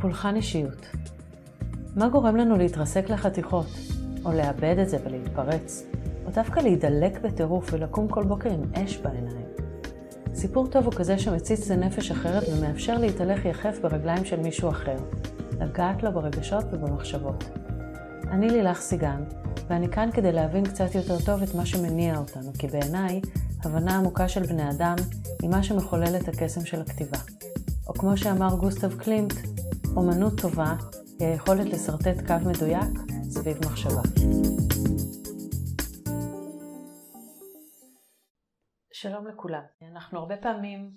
פולחן 0.00 0.36
אישיות. 0.36 0.86
מה 1.96 2.08
גורם 2.08 2.36
לנו 2.36 2.56
להתרסק 2.56 3.10
לחתיכות, 3.10 3.66
או 4.24 4.32
לאבד 4.32 4.78
את 4.78 4.88
זה 4.88 4.96
ולהתפרץ, 5.04 5.86
או 6.26 6.30
דווקא 6.30 6.60
להידלק 6.60 7.20
בטירוף 7.20 7.72
ולקום 7.72 8.08
כל 8.08 8.24
בוקר 8.24 8.50
עם 8.50 8.62
אש 8.74 8.96
בעיניים? 8.96 9.46
סיפור 10.34 10.66
טוב 10.66 10.84
הוא 10.84 10.92
כזה 10.92 11.18
שמציץ 11.18 11.70
לנפש 11.70 12.10
אחרת 12.10 12.42
ומאפשר 12.52 12.98
להתהלך 12.98 13.44
יחף 13.44 13.78
ברגליים 13.82 14.24
של 14.24 14.40
מישהו 14.40 14.68
אחר, 14.68 14.96
לגעת 15.60 16.02
לו 16.02 16.12
ברגשות 16.12 16.64
ובמחשבות. 16.72 17.44
אני 18.30 18.50
לילך 18.50 18.80
סיגן, 18.80 19.24
ואני 19.68 19.88
כאן 19.88 20.08
כדי 20.12 20.32
להבין 20.32 20.64
קצת 20.64 20.94
יותר 20.94 21.18
טוב 21.24 21.42
את 21.42 21.54
מה 21.54 21.66
שמניע 21.66 22.18
אותנו, 22.18 22.50
כי 22.58 22.66
בעיניי, 22.66 23.20
הבנה 23.64 23.96
עמוקה 23.96 24.28
של 24.28 24.42
בני 24.42 24.70
אדם 24.70 24.96
היא 25.42 25.50
מה 25.50 25.62
שמחולל 25.62 26.16
את 26.16 26.28
הקסם 26.28 26.64
של 26.64 26.80
הכתיבה. 26.80 27.18
או 27.88 27.94
כמו 27.94 28.16
שאמר 28.16 28.56
גוסטב 28.56 28.98
קלימט, 28.98 29.32
אומנות 29.98 30.32
טובה 30.40 30.74
היא 31.20 31.28
היכולת 31.28 31.66
לשרטט 31.66 32.26
קו 32.26 32.34
מדויק 32.50 33.10
סביב 33.22 33.56
מחשבה. 33.66 34.02
שלום 38.92 39.26
לכולם. 39.26 39.62
אנחנו 39.92 40.18
הרבה 40.18 40.36
פעמים 40.36 40.90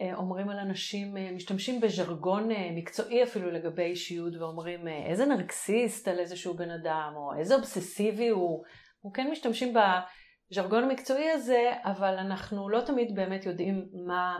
אה, 0.00 0.14
אומרים 0.14 0.48
על 0.50 0.58
אנשים, 0.58 1.16
אה, 1.16 1.32
משתמשים 1.32 1.80
בז'רגון 1.80 2.50
אה, 2.50 2.70
מקצועי 2.76 3.22
אפילו 3.22 3.50
לגבי 3.50 3.82
אישיות 3.82 4.36
ואומרים 4.36 4.88
איזה 4.88 5.26
נרקסיסט 5.26 6.08
על 6.08 6.18
איזשהו 6.18 6.54
בן 6.54 6.70
אדם 6.70 7.12
או 7.16 7.38
איזה 7.38 7.54
אובססיבי 7.54 8.28
הוא. 8.28 8.64
אנחנו 8.96 9.12
כן 9.12 9.30
משתמשים 9.30 9.74
בז'רגון 9.74 10.84
המקצועי 10.84 11.30
הזה, 11.30 11.72
אבל 11.84 12.18
אנחנו 12.18 12.68
לא 12.68 12.80
תמיד 12.80 13.14
באמת 13.14 13.46
יודעים 13.46 13.88
מה 14.06 14.38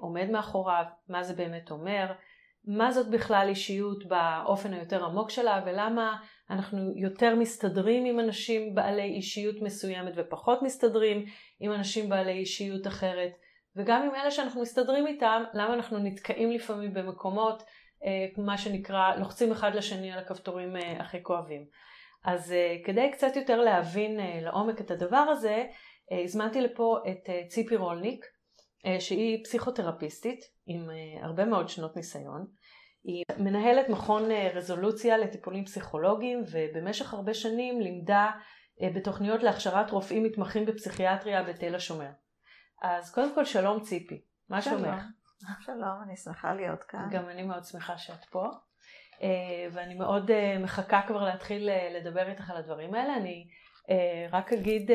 עומד 0.00 0.30
מאחוריו, 0.30 0.84
מה 1.08 1.22
זה 1.22 1.34
באמת 1.34 1.70
אומר. 1.70 2.12
מה 2.64 2.92
זאת 2.92 3.10
בכלל 3.10 3.46
אישיות 3.48 4.04
באופן 4.06 4.74
היותר 4.74 5.04
עמוק 5.04 5.30
שלה 5.30 5.62
ולמה 5.66 6.16
אנחנו 6.50 6.92
יותר 6.96 7.34
מסתדרים 7.34 8.04
עם 8.04 8.20
אנשים 8.20 8.74
בעלי 8.74 9.02
אישיות 9.02 9.56
מסוימת 9.62 10.12
ופחות 10.16 10.62
מסתדרים 10.62 11.24
עם 11.60 11.72
אנשים 11.72 12.08
בעלי 12.08 12.32
אישיות 12.32 12.86
אחרת 12.86 13.32
וגם 13.76 14.02
עם 14.02 14.14
אלה 14.14 14.30
שאנחנו 14.30 14.62
מסתדרים 14.62 15.06
איתם 15.06 15.42
למה 15.54 15.74
אנחנו 15.74 15.98
נתקעים 15.98 16.50
לפעמים 16.50 16.94
במקומות 16.94 17.62
אה, 18.04 18.26
מה 18.44 18.58
שנקרא 18.58 19.14
לוחצים 19.16 19.52
אחד 19.52 19.74
לשני 19.74 20.12
על 20.12 20.18
הכפתורים 20.18 20.76
אה, 20.76 21.00
הכי 21.00 21.22
כואבים. 21.22 21.66
אז 22.24 22.52
אה, 22.52 22.76
כדי 22.84 23.10
קצת 23.12 23.36
יותר 23.36 23.60
להבין 23.60 24.20
לעומק 24.42 24.80
את 24.80 24.90
הדבר 24.90 25.16
הזה 25.16 25.64
הזמנתי 26.24 26.60
לפה 26.60 26.98
את 27.08 27.48
ציפי 27.48 27.76
רולניק 27.76 28.24
שהיא 28.98 29.44
פסיכותרפיסטית 29.44 30.44
עם 30.66 30.90
אה, 30.90 31.24
הרבה 31.24 31.44
מאוד 31.44 31.68
שנות 31.68 31.96
ניסיון. 31.96 32.46
היא 33.04 33.24
מנהלת 33.38 33.88
מכון 33.88 34.30
אה, 34.30 34.50
רזולוציה 34.54 35.18
לטיפולים 35.18 35.64
פסיכולוגיים 35.64 36.44
ובמשך 36.52 37.14
הרבה 37.14 37.34
שנים 37.34 37.80
לימדה 37.80 38.30
בתוכניות 38.94 39.42
להכשרת 39.42 39.90
רופאים 39.90 40.22
מתמחים 40.22 40.66
בפסיכיאטריה 40.66 41.42
בתל 41.42 41.74
השומר. 41.74 42.10
אז 42.82 43.14
קודם 43.14 43.34
כל 43.34 43.44
שלום 43.44 43.80
ציפי, 43.80 44.22
מה 44.48 44.62
שלומך? 44.62 45.02
שלום, 45.60 46.02
אני 46.04 46.16
שמחה 46.16 46.54
להיות 46.54 46.82
כאן. 46.82 47.08
גם 47.10 47.28
אני 47.28 47.42
מאוד 47.42 47.64
שמחה 47.64 47.98
שאת 47.98 48.24
פה. 48.24 48.44
ואני 49.72 49.94
מאוד 49.94 50.30
מחכה 50.58 51.00
כבר 51.06 51.24
להתחיל 51.24 51.68
לדבר 51.96 52.30
איתך 52.30 52.50
על 52.50 52.56
הדברים 52.56 52.94
האלה. 52.94 53.16
אני 53.16 53.48
רק 54.32 54.52
אגיד 54.52 54.90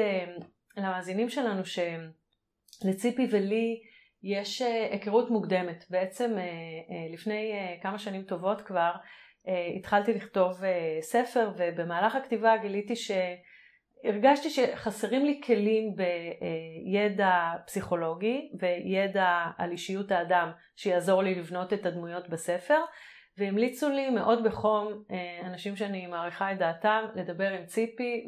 למאזינים 0.77 1.29
שלנו 1.29 1.65
שלציפי 2.83 3.27
ולי 3.31 3.81
יש 4.23 4.61
אה, 4.61 4.87
היכרות 4.91 5.29
מוקדמת. 5.29 5.85
בעצם 5.89 6.31
אה, 6.37 6.43
אה, 6.43 7.13
לפני 7.13 7.53
כמה 7.81 7.99
שנים 7.99 8.23
טובות 8.23 8.61
כבר 8.61 8.91
התחלתי 9.79 10.13
לכתוב 10.13 10.61
ספר 11.01 11.51
ובמהלך 11.57 12.15
הכתיבה 12.15 12.57
גיליתי 12.57 12.93
שהרגשתי 12.95 14.49
שחסרים 14.49 15.25
לי 15.25 15.41
כלים 15.45 15.95
בידע 15.95 17.51
פסיכולוגי 17.65 18.51
וידע 18.59 19.45
על 19.57 19.71
אישיות 19.71 20.11
האדם 20.11 20.51
שיעזור 20.75 21.23
לי 21.23 21.35
לבנות 21.35 21.73
את 21.73 21.85
הדמויות 21.85 22.29
בספר 22.29 22.79
והמליצו 23.37 23.89
לי 23.89 24.09
מאוד 24.09 24.43
בחום 24.43 25.03
אנשים 25.43 25.75
שאני 25.75 26.07
מעריכה 26.07 26.51
את 26.51 26.57
דעתם 26.57 27.05
לדבר 27.15 27.49
עם 27.49 27.65
ציפי 27.65 28.25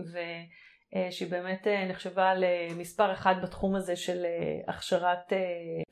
שהיא 1.11 1.31
באמת 1.31 1.67
אה, 1.67 1.85
נחשבה 1.85 2.33
למספר 2.35 3.13
אחד 3.13 3.35
בתחום 3.43 3.75
הזה 3.75 3.95
של 3.95 4.25
אה, 4.25 4.73
הכשרת 4.73 5.33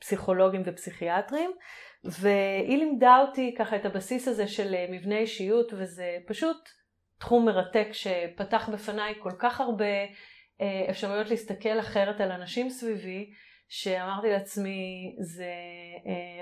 פסיכולוגים 0.00 0.62
ופסיכיאטרים 0.64 1.50
והיא 2.04 2.78
לימדה 2.78 3.24
אותי 3.28 3.54
ככה 3.58 3.76
את 3.76 3.84
הבסיס 3.84 4.28
הזה 4.28 4.48
של 4.48 4.74
מבנה 4.90 5.18
אישיות 5.18 5.72
וזה 5.72 6.18
פשוט 6.26 6.68
תחום 7.18 7.46
מרתק 7.46 7.88
שפתח 7.92 8.68
בפניי 8.72 9.14
כל 9.22 9.32
כך 9.38 9.60
הרבה 9.60 9.84
אפשרויות 10.90 11.30
להסתכל 11.30 11.80
אחרת 11.80 12.20
על 12.20 12.32
אנשים 12.32 12.70
סביבי 12.70 13.30
שאמרתי 13.68 14.28
לעצמי 14.28 15.16
זה 15.18 15.52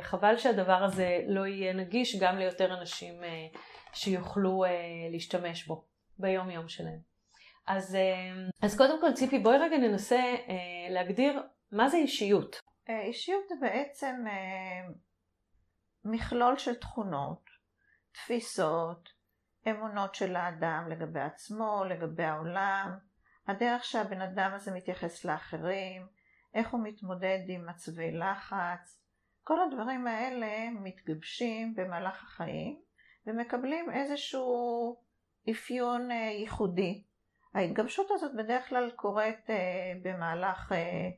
חבל 0.01 0.37
שהדבר 0.37 0.85
הזה 0.85 1.21
לא 1.27 1.47
יהיה 1.47 1.73
נגיש 1.73 2.17
גם 2.17 2.39
ליותר 2.39 2.75
אנשים 2.79 3.15
שיוכלו 3.93 4.65
להשתמש 5.13 5.67
בו 5.67 5.85
ביום 6.19 6.51
יום 6.51 6.69
שלהם. 6.69 7.16
אז, 7.67 7.95
אה, 7.95 8.49
אז 8.63 8.77
קודם 8.77 9.01
כל 9.01 9.13
ציפי 9.13 9.39
בואי 9.39 9.59
רגע 9.59 9.79
ננסה 9.79 10.17
אה, 10.17 10.89
להגדיר 10.91 11.43
מה 11.73 11.89
זה 11.89 11.97
אישיות. 11.97 12.61
אה, 12.89 13.03
אישיות 13.03 13.49
זה 13.49 13.55
בעצם 13.61 14.25
מכלול 16.05 16.59
של 16.59 16.75
תכונות, 16.75 17.51
תפיסות, 18.13 19.09
אמונות 19.71 20.15
של 20.15 20.37
האדם 20.37 20.89
לגבי 20.91 21.21
עצמו, 21.21 21.85
לגבי 21.89 22.25
העולם, 22.25 22.99
הדרך 23.47 23.85
שהבן 23.85 24.21
אדם 24.21 24.51
הזה 24.55 24.75
מתייחס 24.75 25.25
לאחרים, 25.25 26.07
איך 26.55 26.71
הוא 26.71 26.81
מתמודד 26.85 27.39
עם 27.49 27.67
מצבי 27.67 28.13
לחץ, 28.13 29.03
כל 29.45 29.63
הדברים 29.63 30.07
האלה 30.07 30.71
מתגבשים 30.71 31.75
במהלך 31.75 32.25
החיים 32.25 32.81
ומקבלים 33.27 33.91
איזשהו 33.91 34.97
אפיון 35.51 36.11
ייחודי. 36.11 37.05
ההתגבשות 37.57 38.11
הזאת 38.11 38.35
בדרך 38.35 38.69
כלל 38.69 38.91
קורית 38.91 39.51
אה, 39.51 39.93
במהלך 40.03 40.73
אה, 40.73 41.09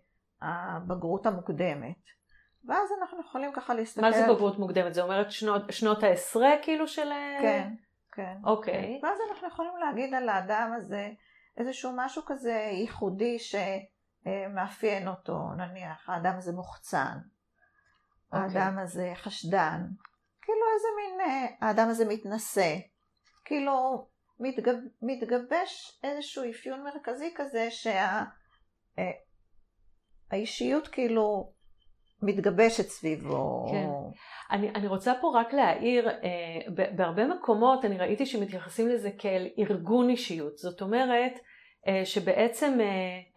הבגרות 0.42 1.26
המוקדמת. 1.26 2.18
ואז 2.64 2.88
אנחנו 3.00 3.20
יכולים 3.20 3.52
ככה 3.52 3.74
להסתכל... 3.74 4.00
מה 4.00 4.12
זה 4.12 4.24
בגרות 4.34 4.58
מוקדמת? 4.58 4.94
זה 4.94 5.02
אומרת 5.02 5.30
שנות, 5.30 5.62
שנות 5.70 6.02
העשרה 6.02 6.50
כאילו 6.62 6.88
של... 6.88 7.12
אה, 7.12 7.38
כן, 7.42 7.74
כן. 8.12 8.36
אוקיי. 8.44 9.00
ואז 9.02 9.18
אנחנו 9.30 9.48
יכולים 9.48 9.76
להגיד 9.76 10.14
על 10.14 10.28
האדם 10.28 10.72
הזה 10.76 11.10
איזשהו 11.56 11.92
משהו 11.96 12.22
כזה 12.26 12.70
ייחודי 12.72 13.36
שמאפיין 13.38 15.08
אותו. 15.08 15.38
נניח, 15.56 16.08
האדם 16.08 16.34
הזה 16.36 16.52
מוחצן. 16.52 17.18
אוקיי. 18.32 18.42
האדם 18.42 18.78
הזה 18.78 19.12
חשדן. 19.14 19.86
כאילו 20.42 20.60
איזה 20.74 20.88
מין... 20.96 21.20
האדם 21.60 21.88
הזה 21.88 22.04
מתנשא. 22.08 22.76
כאילו 23.44 24.06
מתגב, 24.40 24.76
מתגבש 25.02 26.00
איזשהו 26.04 26.50
אפיון 26.50 26.84
מרכזי 26.84 27.32
כזה 27.36 27.68
שהאישיות 30.30 30.84
שה, 30.84 30.90
כאילו 30.90 31.52
מתגבשת 32.22 32.88
סביבו. 32.88 33.66
כן. 33.70 33.88
אני, 34.50 34.70
אני 34.70 34.86
רוצה 34.86 35.12
פה 35.20 35.32
רק 35.40 35.52
להעיר, 35.52 36.08
אה, 36.08 36.86
בהרבה 36.96 37.26
מקומות 37.26 37.84
אני 37.84 37.98
ראיתי 37.98 38.26
שמתייחסים 38.26 38.88
לזה 38.88 39.10
כאל 39.18 39.48
ארגון 39.58 40.08
אישיות. 40.10 40.58
זאת 40.58 40.82
אומרת 40.82 41.32
אה, 41.88 42.04
שבעצם 42.04 42.80
אה, 42.80 42.86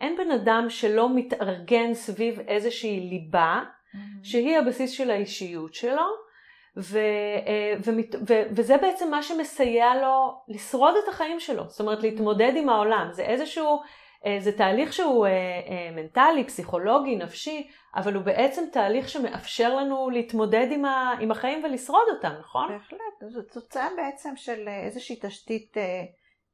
אין 0.01 0.17
בן 0.17 0.31
אדם 0.31 0.65
שלא 0.69 1.15
מתארגן 1.15 1.93
סביב 1.93 2.39
איזושהי 2.39 2.99
ליבה 2.99 3.63
mm-hmm. 3.63 3.97
שהיא 4.23 4.57
הבסיס 4.57 4.91
של 4.91 5.11
האישיות 5.11 5.73
שלו. 5.73 6.30
ו, 6.77 6.99
אה, 7.47 7.73
ומת, 7.85 8.15
ו, 8.15 8.33
וזה 8.55 8.77
בעצם 8.77 9.11
מה 9.11 9.23
שמסייע 9.23 9.95
לו 10.01 10.41
לשרוד 10.47 10.95
את 11.03 11.09
החיים 11.09 11.39
שלו, 11.39 11.69
זאת 11.69 11.79
אומרת 11.79 12.03
להתמודד 12.03 12.51
עם 12.55 12.69
העולם, 12.69 13.09
זה 13.11 13.23
איזשהו, 13.23 13.81
אה, 14.25 14.37
זה 14.39 14.51
תהליך 14.57 14.93
שהוא 14.93 15.27
אה, 15.27 15.91
מנטלי, 15.95 16.43
פסיכולוגי, 16.43 17.15
נפשי, 17.15 17.69
אבל 17.95 18.13
הוא 18.13 18.23
בעצם 18.23 18.63
תהליך 18.71 19.09
שמאפשר 19.09 19.75
לנו 19.75 20.09
להתמודד 20.09 20.67
עם, 20.71 20.85
ה, 20.85 21.13
עם 21.19 21.31
החיים 21.31 21.63
ולשרוד 21.63 22.05
אותם, 22.15 22.33
נכון? 22.39 22.69
בהחלט, 22.69 23.31
זו 23.33 23.41
תוצאה 23.41 23.87
בעצם 23.97 24.35
של 24.35 24.67
איזושהי 24.67 25.19
תשתית 25.21 25.77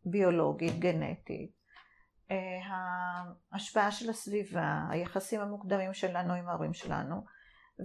ביולוגית, 0.05 0.79
גנטית. 0.79 1.57
ההשפעה 3.51 3.91
של 3.91 4.09
הסביבה, 4.09 4.79
היחסים 4.89 5.41
המוקדמים 5.41 5.93
שלנו 5.93 6.33
עם 6.33 6.49
ההורים 6.49 6.73
שלנו, 6.73 7.15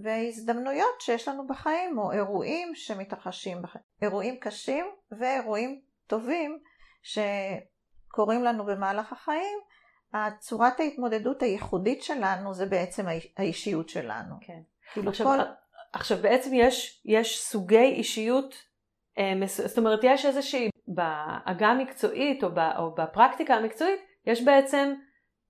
והזדמנויות 0.03 1.01
שיש 1.01 1.27
לנו 1.27 1.47
בחיים 1.47 1.97
או 1.97 2.11
אירועים 2.11 2.75
שמתרחשים 2.75 3.61
בחיים, 3.61 3.83
אירועים 4.01 4.37
קשים 4.39 4.85
ואירועים 5.19 5.81
טובים 6.07 6.59
שקורים 7.03 8.43
לנו 8.43 8.65
במהלך 8.65 9.11
החיים, 9.13 9.59
צורת 10.39 10.79
ההתמודדות 10.79 11.41
הייחודית 11.41 12.03
שלנו 12.03 12.53
זה 12.53 12.65
בעצם 12.65 13.05
האישיות 13.37 13.89
שלנו. 13.89 14.35
כן. 14.41 14.59
כאילו 14.93 15.09
עכשיו, 15.09 15.27
כל... 15.27 15.37
עכשיו 15.93 16.17
בעצם 16.17 16.53
יש, 16.53 17.01
יש 17.05 17.43
סוגי 17.43 17.77
אישיות 17.77 18.55
זאת 19.47 19.77
אומרת, 19.77 19.99
יש 20.03 20.25
איזושהי, 20.25 20.69
בעגה 20.87 21.67
המקצועית 21.67 22.43
או, 22.43 22.49
או 22.77 22.95
בפרקטיקה 22.95 23.55
המקצועית, 23.55 23.99
יש 24.25 24.43
בעצם 24.43 24.93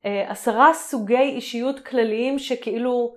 עשרה 0.04 0.74
סוגי 0.74 1.18
אישיות 1.18 1.80
כלליים 1.80 2.39
שכאילו 2.39 3.16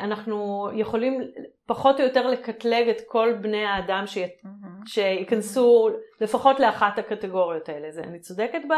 אנחנו 0.00 0.68
יכולים 0.74 1.20
פחות 1.66 2.00
או 2.00 2.04
יותר 2.04 2.26
לקטלג 2.26 2.88
את 2.88 3.00
כל 3.08 3.34
בני 3.42 3.64
האדם 3.64 4.06
ש... 4.06 4.18
mm-hmm. 4.18 4.86
שייכנסו 4.86 5.88
לפחות 6.20 6.60
לאחת 6.60 6.98
הקטגוריות 6.98 7.68
האלה. 7.68 7.90
זה, 7.90 8.02
אני 8.02 8.20
צודקת 8.20 8.60
ב... 8.68 8.72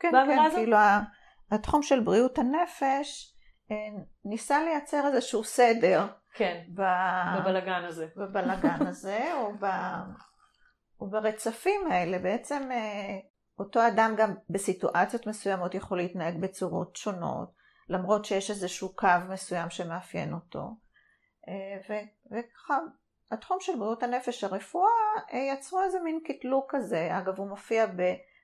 כן, 0.00 0.12
באמירה 0.12 0.36
כן, 0.36 0.46
הזאת? 0.46 0.58
כאילו 0.58 0.76
התחום 1.50 1.82
של 1.82 2.00
בריאות 2.00 2.38
הנפש 2.38 3.36
ניסה 4.24 4.62
לייצר 4.64 5.06
איזשהו 5.06 5.44
סדר. 5.44 6.06
כן, 6.34 6.60
ב... 6.74 6.82
בבלגן 7.38 7.84
הזה. 7.84 8.06
בבלגן 8.16 8.86
הזה, 8.86 9.32
או, 9.34 9.52
ב... 9.60 9.66
או 11.00 11.10
ברצפים 11.10 11.80
האלה. 11.90 12.18
בעצם 12.18 12.68
אותו 13.58 13.86
אדם 13.86 14.14
גם 14.16 14.34
בסיטואציות 14.50 15.26
מסוימות 15.26 15.74
יכול 15.74 15.98
להתנהג 15.98 16.40
בצורות 16.40 16.96
שונות, 16.96 17.59
למרות 17.90 18.24
שיש 18.24 18.50
איזשהו 18.50 18.96
קו 18.96 19.08
מסוים 19.28 19.70
שמאפיין 19.70 20.32
אותו. 20.32 20.70
וככה, 22.30 22.78
התחום 23.30 23.58
של 23.60 23.78
בריאות 23.78 24.02
הנפש, 24.02 24.44
הרפואה, 24.44 24.90
יצרו 25.52 25.82
איזה 25.82 26.00
מין 26.00 26.20
קטלוג 26.24 26.64
כזה. 26.68 27.08
אגב, 27.18 27.38
הוא 27.38 27.48
מופיע 27.48 27.86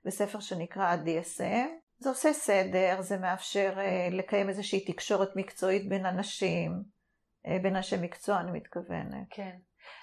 בספר 0.04 0.40
שנקרא 0.40 0.82
ה-DSM. 0.82 1.68
זה 1.98 2.08
עושה 2.08 2.32
סדר, 2.32 2.96
זה 3.00 3.18
מאפשר 3.18 3.78
לקיים 4.10 4.48
איזושהי 4.48 4.84
תקשורת 4.92 5.36
מקצועית 5.36 5.88
בין 5.88 6.06
אנשים, 6.06 6.82
בין 7.62 7.76
אנשי 7.76 7.96
מקצוע 8.00 8.40
אני 8.40 8.50
מתכוונת. 8.50 9.26
כן. 9.30 9.56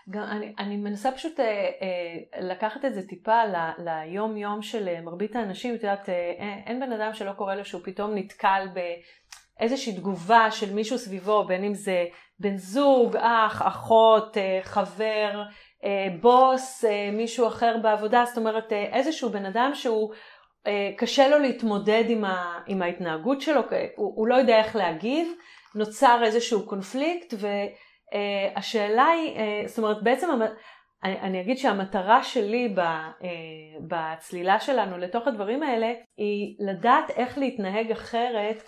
גם 0.10 0.24
אני, 0.24 0.54
אני 0.60 0.78
מנסה 0.78 1.12
פשוט 1.12 1.40
אה, 1.40 1.46
אה, 1.46 2.42
לקחת 2.42 2.86
את 2.86 2.94
זה 2.94 3.08
טיפה 3.08 3.46
ל, 3.46 3.56
ליום 3.78 4.38
יום 4.38 4.62
של 4.62 5.02
מרבית 5.02 5.36
האנשים, 5.36 5.76
את 5.76 5.84
יודעת, 5.84 6.10
אה, 6.10 6.34
אין 6.66 6.80
בן 6.80 6.92
אדם 6.92 7.14
שלא 7.14 7.32
קורא 7.32 7.56
לו 7.56 7.66
שהוא 7.66 7.82
פתאום 7.84 8.16
נתקל 8.16 8.68
באיזושהי 9.60 9.94
תגובה 9.94 10.52
של 10.52 10.74
מישהו 10.74 10.98
סביבו, 10.98 11.44
בין 11.48 11.64
אם 11.64 11.74
זה 11.74 12.06
בן 12.40 12.58
זוג, 12.58 13.16
אח, 13.18 13.62
אחות, 13.62 14.38
אה, 14.38 14.60
חבר, 14.64 15.44
אה, 15.86 16.08
בוס, 16.22 16.86
אה, 16.86 17.10
מישהו 17.12 17.48
אחר 17.48 17.78
בעבודה, 17.82 18.24
זאת 18.28 18.38
אומרת 18.38 18.74
אה, 18.74 18.90
איזשהו 18.94 19.30
בן 19.30 19.46
אדם 19.46 19.72
שהוא 19.74 20.14
אה, 20.68 20.92
קשה 20.98 21.28
לו 21.28 21.40
להתמודד 21.40 22.04
עם, 22.08 22.26
ה, 22.26 22.60
עם 22.68 22.82
ההתנהגות 22.82 23.42
שלו, 23.42 23.62
הוא, 23.96 24.14
הוא 24.16 24.28
לא 24.28 24.36
יודע 24.36 24.58
איך 24.58 24.76
להגיב, 24.76 25.28
נוצר 25.76 26.22
איזשהו 26.24 26.66
קונפליקט 26.66 27.34
ו... 27.38 27.48
Uh, 28.14 28.16
השאלה 28.56 29.06
היא, 29.06 29.36
uh, 29.38 29.68
זאת 29.68 29.78
אומרת 29.78 30.04
בעצם 30.04 30.30
אני, 31.04 31.20
אני 31.20 31.42
אגיד 31.42 31.58
שהמטרה 31.58 32.24
שלי 32.24 32.74
ב, 32.76 32.80
uh, 32.80 33.24
בצלילה 33.88 34.60
שלנו 34.60 34.98
לתוך 34.98 35.28
הדברים 35.28 35.64
האלה 35.64 35.94
היא 36.18 36.56
לדעת 36.60 37.10
איך 37.10 37.38
להתנהג 37.38 37.92
אחרת 37.92 38.64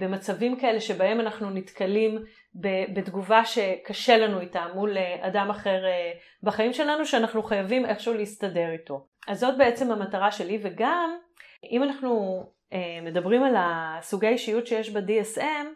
במצבים 0.00 0.56
כאלה 0.56 0.80
שבהם 0.80 1.20
אנחנו 1.20 1.50
נתקלים 1.50 2.18
בתגובה 2.94 3.44
שקשה 3.44 4.16
לנו 4.16 4.40
איתה 4.40 4.64
מול 4.74 4.96
אדם 5.20 5.50
אחר 5.50 5.82
בחיים 6.42 6.72
שלנו 6.72 7.06
שאנחנו 7.06 7.42
חייבים 7.42 7.86
איכשהו 7.86 8.14
להסתדר 8.14 8.70
איתו. 8.72 9.06
אז 9.28 9.40
זאת 9.40 9.58
בעצם 9.58 9.92
המטרה 9.92 10.32
שלי 10.32 10.58
וגם 10.62 11.18
אם 11.70 11.82
אנחנו 11.82 12.42
מדברים 13.02 13.42
על 13.42 13.54
הסוגי 13.58 14.28
אישיות 14.28 14.66
שיש 14.66 14.90
ב-DSM 14.90 15.66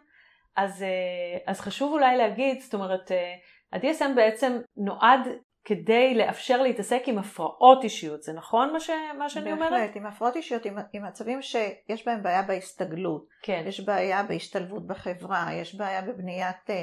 אז, 0.59 0.83
אה, 0.83 1.51
אז 1.51 1.61
חשוב 1.61 1.93
אולי 1.93 2.17
להגיד, 2.17 2.61
זאת 2.61 2.73
אומרת, 2.73 3.11
אה, 3.11 3.33
ה-DSM 3.73 4.15
בעצם 4.15 4.61
נועד 4.77 5.27
כדי 5.65 6.15
לאפשר 6.15 6.61
להתעסק 6.61 7.01
עם 7.05 7.17
הפרעות 7.17 7.83
אישיות, 7.83 8.23
זה 8.23 8.33
נכון 8.33 8.73
מה, 8.73 8.79
ש, 8.79 8.89
מה 9.17 9.29
שאני 9.29 9.51
בהחלט, 9.51 9.57
אומרת? 9.57 9.81
בהחלט, 9.81 9.95
עם 9.95 10.05
הפרעות 10.05 10.35
אישיות, 10.35 10.65
עם, 10.65 10.77
עם 10.93 11.05
מצבים 11.05 11.41
שיש 11.41 12.05
בהם 12.05 12.23
בעיה 12.23 12.41
בהסתגלות, 12.41 13.27
כן. 13.43 13.63
יש 13.67 13.79
בעיה 13.85 14.23
בהשתלבות 14.23 14.87
בחברה, 14.87 15.53
יש 15.53 15.75
בעיה 15.75 16.01
בבניית 16.01 16.69
uh, 16.69 16.73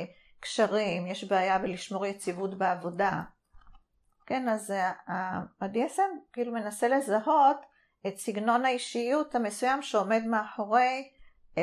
קשרים, 0.41 1.07
יש 1.07 1.25
בעיה 1.25 1.59
בלשמור 1.59 2.07
יציבות 2.07 2.59
בעבודה. 2.59 3.23
כן, 4.27 4.49
אז 4.49 4.71
uh, 4.71 5.13
ה-DSM 5.13 6.33
כאילו 6.33 6.53
מנסה 6.53 6.89
לזהות 6.89 7.57
את 8.07 8.17
סגנון 8.17 8.65
האישיות 8.65 9.35
המסוים 9.35 9.83
שעומד 9.83 10.23
מאחורי 10.27 11.16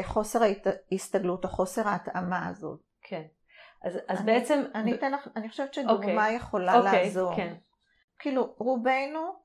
חוסר 0.03 0.39
ההסתגלות 0.91 1.45
או 1.45 1.49
חוסר 1.49 1.87
ההתאמה 1.87 2.47
הזאת. 2.47 2.79
כן. 3.01 3.23
אז, 3.83 3.97
אז 4.07 4.19
אני, 4.19 4.25
בעצם... 4.25 4.63
אני 4.75 4.95
אתן 4.95 5.11
לך, 5.11 5.27
אני 5.35 5.49
חושבת 5.49 5.73
שדוגמה 5.73 5.97
okay. 5.97 6.25
אוקיי. 6.25 6.35
יכולה 6.35 6.73
okay, 6.73 6.77
אוקיי, 6.77 7.03
לעזור. 7.03 7.35
כן. 7.35 7.53
כאילו, 8.19 8.55
רובנו, 8.57 9.43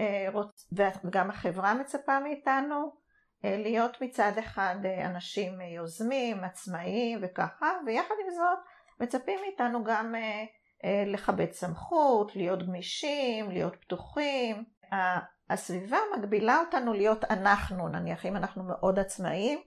אה, 0.00 0.26
רוצ, 0.32 0.72
וגם 1.04 1.30
החברה 1.30 1.74
מצפה 1.74 2.20
מאיתנו, 2.20 2.92
אה, 3.44 3.56
להיות 3.56 4.00
מצד 4.00 4.32
אחד 4.38 4.76
אה, 4.84 5.06
אנשים 5.06 5.60
יוזמים, 5.60 6.44
עצמאיים 6.44 7.18
וככה, 7.22 7.72
ויחד 7.86 8.14
עם 8.24 8.30
זאת 8.30 8.58
מצפים 9.00 9.40
מאיתנו 9.40 9.84
גם 9.84 10.14
לכבד 11.06 11.52
סמכות, 11.52 12.36
להיות 12.36 12.66
גמישים, 12.66 13.50
להיות 13.50 13.76
פתוחים. 13.76 14.64
הסביבה 15.50 15.98
מגבילה 16.16 16.60
אותנו 16.60 16.92
להיות 16.92 17.24
אנחנו, 17.24 17.88
נניח 17.88 18.26
אם 18.26 18.36
אנחנו 18.36 18.62
מאוד 18.64 18.98
עצמאיים, 18.98 19.58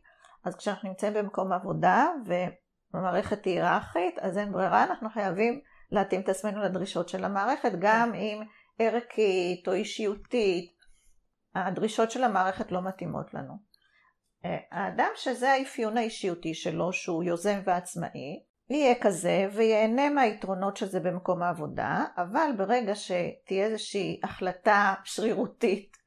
אז 0.43 0.55
כשאנחנו 0.55 0.89
נמצאים 0.89 1.13
במקום 1.13 1.51
עבודה 1.51 2.07
ומערכת 2.93 3.45
היררכית, 3.45 4.19
אז 4.19 4.37
אין 4.37 4.51
ברירה, 4.51 4.83
אנחנו 4.83 5.09
חייבים 5.09 5.61
להתאים 5.91 6.21
את 6.21 6.29
עצמנו 6.29 6.63
לדרישות 6.63 7.09
של 7.09 7.25
המערכת, 7.25 7.71
גם 7.79 8.13
אם 8.13 8.41
ערכית 8.79 9.67
או 9.67 9.73
אישיותית, 9.73 10.71
הדרישות 11.55 12.11
של 12.11 12.23
המערכת 12.23 12.71
לא 12.71 12.81
מתאימות 12.81 13.33
לנו. 13.33 13.53
האדם 14.71 15.09
שזה 15.15 15.51
האפיון 15.51 15.97
האישיותי 15.97 16.53
שלו, 16.53 16.93
שהוא 16.93 17.23
יוזם 17.23 17.59
ועצמאי, 17.65 18.43
יהיה 18.69 18.95
כזה 19.01 19.47
ויהנה 19.51 20.09
מהיתרונות 20.09 20.77
של 20.77 20.85
זה 20.85 20.99
במקום 20.99 21.43
העבודה, 21.43 22.05
אבל 22.17 22.51
ברגע 22.57 22.95
שתהיה 22.95 23.65
איזושהי 23.65 24.19
החלטה 24.23 24.93
שרירותית, 25.03 25.97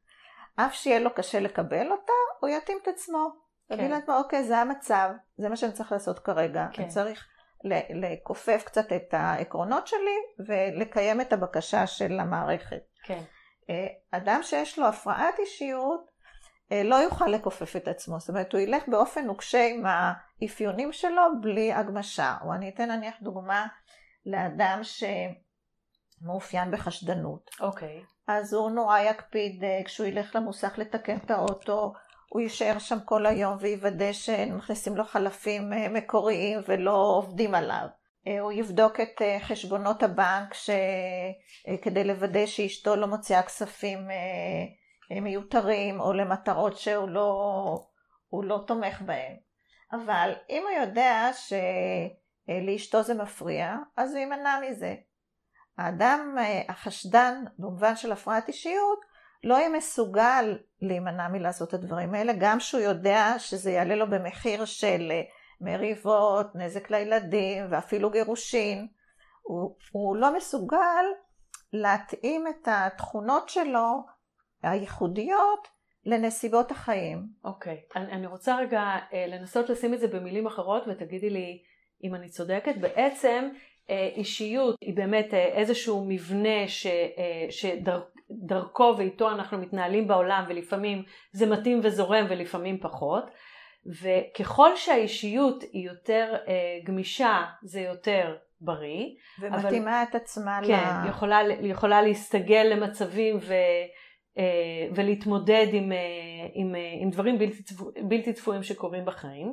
אף 0.57 0.75
שיהיה 0.75 1.01
לו 1.01 1.15
קשה 1.15 1.41
לקבל 1.41 1.91
אותה, 1.91 2.13
הוא 2.41 2.51
יתאים 2.51 2.79
את 2.83 2.89
עצמו. 2.89 3.31
כן. 3.69 3.75
יגיד 3.75 3.91
לעצמו, 3.91 4.15
אוקיי, 4.15 4.45
זה 4.45 4.59
המצב, 4.59 5.11
זה 5.37 5.49
מה 5.49 5.57
שאני 5.57 5.73
צריך 5.73 5.93
לעשות 5.93 6.19
כרגע. 6.19 6.67
כן. 6.73 6.83
אני 6.83 6.91
צריך 6.91 7.29
לכופף 7.91 8.63
קצת 8.67 8.93
את 8.93 9.15
העקרונות 9.15 9.87
שלי 9.87 10.47
ולקיים 10.49 11.21
את 11.21 11.33
הבקשה 11.33 11.87
של 11.87 12.21
המערכת. 12.21 12.83
כן. 13.05 13.23
אה, 13.71 13.87
אדם 14.11 14.43
שיש 14.43 14.79
לו 14.79 14.87
הפרעת 14.87 15.39
אישיות, 15.39 16.12
לא 16.85 16.95
יוכל 16.95 17.27
לכופף 17.27 17.77
את 17.77 17.89
עצמו, 17.89 18.21
זאת 18.21 18.29
אומרת 18.29 18.53
הוא 18.53 18.61
ילך 18.61 18.83
באופן 18.89 19.25
נוקשה 19.25 19.67
עם 19.67 19.85
האפיונים 19.87 20.93
שלו 20.93 21.23
בלי 21.41 21.73
הגמשה, 21.73 22.37
או 22.45 22.53
אני 22.53 22.69
אתן 22.69 22.91
נניח 22.91 23.15
דוגמה 23.23 23.67
לאדם 24.27 24.81
שמאופיין 26.23 26.71
בחשדנות. 26.71 27.51
אוקיי. 27.61 28.03
Okay. 28.03 28.13
אז 28.27 28.55
הוא 28.55 28.71
נורא 28.71 28.99
יקפיד 28.99 29.65
אה, 29.65 29.81
כשהוא 29.85 30.07
ילך 30.07 30.37
למוסך 30.37 30.75
לתקן 30.79 31.17
את 31.17 31.31
האוטו, 31.31 31.93
הוא 32.29 32.41
יישאר 32.41 32.79
שם 32.79 32.99
כל 33.05 33.27
היום 33.27 33.57
ויוודא 33.61 34.13
שמכניסים 34.13 34.97
לו 34.97 35.05
חלפים 35.05 35.73
אה, 35.73 35.89
מקוריים 35.89 36.61
ולא 36.69 37.15
עובדים 37.17 37.55
עליו. 37.55 37.87
הוא 38.41 38.53
יבדוק 38.53 39.01
את 39.01 39.23
חשבונות 39.43 40.03
הבנק 40.03 40.55
ש... 40.55 40.71
כדי 41.83 42.05
לוודא 42.05 42.47
שאשתו 42.47 42.97
לא 42.97 43.07
מוציאה 43.07 43.43
כספים 43.43 44.09
מיותרים 45.11 46.01
או 46.01 46.13
למטרות 46.13 46.77
שהוא 46.77 47.09
לא, 47.09 47.87
לא 48.33 48.65
תומך 48.67 49.03
בהן. 49.03 49.37
אבל 49.93 50.33
אם 50.51 50.63
הוא 50.63 50.87
יודע 50.87 51.31
שלאשתו 52.49 53.03
זה 53.03 53.15
מפריע, 53.15 53.77
אז 53.97 54.11
הוא 54.11 54.19
יימנע 54.19 54.61
מזה. 54.61 54.95
האדם 55.79 56.37
החשדן, 56.69 57.45
במובן 57.59 57.97
של 57.97 58.13
הפרעת 58.13 58.49
אישיות, 58.49 58.99
לא 59.45 59.55
יהיה 59.55 59.69
מסוגל 59.69 60.59
להימנע 60.83 61.29
מלעשות 61.29 61.69
את 61.69 61.75
הדברים 61.75 62.15
האלה, 62.15 62.33
גם 62.39 62.61
שהוא 62.61 62.81
יודע 62.81 63.35
שזה 63.39 63.71
יעלה 63.71 63.95
לו 63.95 64.11
במחיר 64.11 64.65
של 64.65 65.13
מריבות, 65.61 66.47
נזק 66.55 66.91
לילדים 66.91 67.65
ואפילו 67.71 68.11
גירושין. 68.11 68.89
הוא, 69.43 69.77
הוא 69.93 70.17
לא 70.17 70.37
מסוגל 70.37 71.05
להתאים 71.73 72.47
את 72.49 72.69
התכונות 72.71 73.49
שלו 73.49 74.05
הייחודיות 74.63 75.69
לנסיבות 76.07 76.71
החיים. 76.71 77.27
אוקיי, 77.45 77.81
okay. 77.89 77.99
אני, 77.99 78.13
אני 78.13 78.27
רוצה 78.27 78.57
רגע 78.57 78.81
אה, 79.13 79.27
לנסות 79.27 79.71
לשים 79.71 79.95
את 79.95 80.01
זה 80.01 80.09
במילים 80.09 80.47
אחרות 80.47 80.83
ותגידי 80.89 81.31
לי 81.31 81.63
אם 82.05 82.15
אני 82.15 82.29
צודקת. 82.29 82.77
בעצם 82.77 83.49
אה, 83.91 84.09
אישיות 84.17 84.77
היא 84.81 84.97
באמת 84.97 85.35
אה, 85.35 85.45
איזשהו 85.45 86.05
מבנה 86.09 86.69
ש, 86.69 86.87
שדרכו 87.51 88.95
ואיתו 88.99 89.31
אנחנו 89.31 89.59
מתנהלים 89.59 90.09
בעולם 90.09 90.45
ולפעמים 90.49 91.03
זה 91.33 91.47
מתאים 91.47 91.81
וזורם 91.83 92.27
ולפעמים 92.29 92.79
פחות. 92.81 93.25
וככל 94.03 94.77
שהאישיות 94.77 95.63
היא 95.63 95.87
יותר 95.87 96.37
גמישה 96.85 97.45
זה 97.63 97.81
יותר 97.81 98.37
בריא. 98.63 99.07
ומתאימה 99.41 100.03
אבל, 100.03 100.11
את 100.11 100.15
עצמה 100.15 100.61
כן, 100.67 100.73
ל... 100.73 100.77
כן, 100.77 101.09
יכולה, 101.09 101.41
יכולה 101.63 102.03
להסתגל 102.03 102.67
למצבים 102.71 103.37
ו, 103.37 103.53
אה, 103.53 103.85
ולהתמודד 104.95 105.67
עם, 105.73 105.93
עם, 106.55 106.75
עם 107.01 107.11
דברים 107.11 107.39
בלתי, 107.39 107.63
צפו, 107.63 107.91
בלתי 108.09 108.33
צפויים 108.33 108.63
שקורים 108.63 109.05
בחיים. 109.05 109.53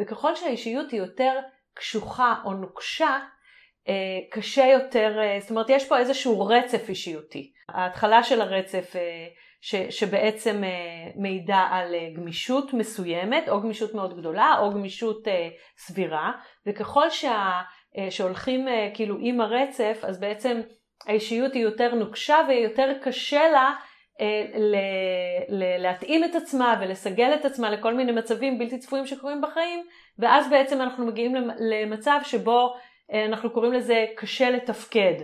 וככל 0.00 0.34
שהאישיות 0.34 0.90
היא 0.90 1.00
יותר 1.00 1.32
קשוחה 1.74 2.34
או 2.44 2.52
נוקשה, 2.52 3.18
קשה 4.30 4.64
יותר, 4.64 5.18
זאת 5.40 5.50
אומרת 5.50 5.70
יש 5.70 5.88
פה 5.88 5.98
איזשהו 5.98 6.46
רצף 6.46 6.88
אישיותי. 6.88 7.52
ההתחלה 7.68 8.22
של 8.22 8.40
הרצף 8.40 8.94
ש, 9.60 9.74
שבעצם 9.74 10.62
מעידה 11.16 11.68
על 11.70 11.94
גמישות 12.16 12.74
מסוימת, 12.74 13.48
או 13.48 13.60
גמישות 13.60 13.94
מאוד 13.94 14.18
גדולה, 14.18 14.54
או 14.60 14.70
גמישות 14.70 15.28
סבירה, 15.78 16.32
וככל 16.66 17.10
שה, 17.10 17.62
שהולכים 18.10 18.68
כאילו 18.94 19.16
עם 19.20 19.40
הרצף, 19.40 20.00
אז 20.02 20.20
בעצם 20.20 20.60
האישיות 21.06 21.54
היא 21.54 21.62
יותר 21.62 21.94
נוקשה 21.94 22.36
ויותר 22.48 22.92
קשה 23.02 23.50
לה 23.50 23.72
להתאים 25.78 26.24
את 26.24 26.34
עצמה 26.34 26.78
ולסגל 26.80 27.34
את 27.34 27.44
עצמה 27.44 27.70
לכל 27.70 27.94
מיני 27.94 28.12
מצבים 28.12 28.58
בלתי 28.58 28.78
צפויים 28.78 29.06
שקורים 29.06 29.40
בחיים, 29.40 29.86
ואז 30.18 30.50
בעצם 30.50 30.80
אנחנו 30.80 31.06
מגיעים 31.06 31.34
למצב 31.58 32.20
שבו 32.24 32.74
אנחנו 33.28 33.50
קוראים 33.50 33.72
לזה 33.72 34.06
קשה 34.16 34.50
לתפקד. 34.50 35.14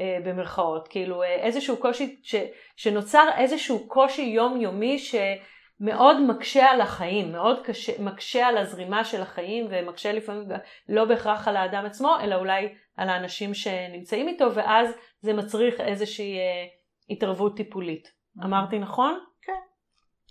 אה, 0.00 0.18
במרכאות, 0.24 0.88
כאילו 0.88 1.22
אה, 1.22 1.34
איזשהו 1.34 1.76
קושי, 1.76 2.20
ש, 2.22 2.34
שנוצר 2.76 3.28
איזשהו 3.38 3.88
קושי 3.88 4.22
יומיומי 4.22 4.98
שמאוד 4.98 6.20
מקשה 6.28 6.64
על 6.70 6.80
החיים, 6.80 7.32
מאוד 7.32 7.64
קשה, 7.64 7.92
מקשה 7.98 8.46
על 8.46 8.58
הזרימה 8.58 9.04
של 9.04 9.22
החיים 9.22 9.66
ומקשה 9.70 10.12
לפעמים 10.12 10.48
לא 10.88 11.04
בהכרח 11.04 11.48
על 11.48 11.56
האדם 11.56 11.86
עצמו, 11.86 12.16
אלא 12.22 12.34
אולי 12.34 12.74
על 12.96 13.08
האנשים 13.08 13.54
שנמצאים 13.54 14.28
איתו, 14.28 14.54
ואז 14.54 14.88
זה 15.20 15.32
מצריך 15.32 15.80
איזושהי 15.80 16.38
אה, 16.38 16.66
התערבות 17.10 17.56
טיפולית. 17.56 18.23
אמרתי 18.38 18.78
נכון? 18.78 19.18
כן. 19.42 19.60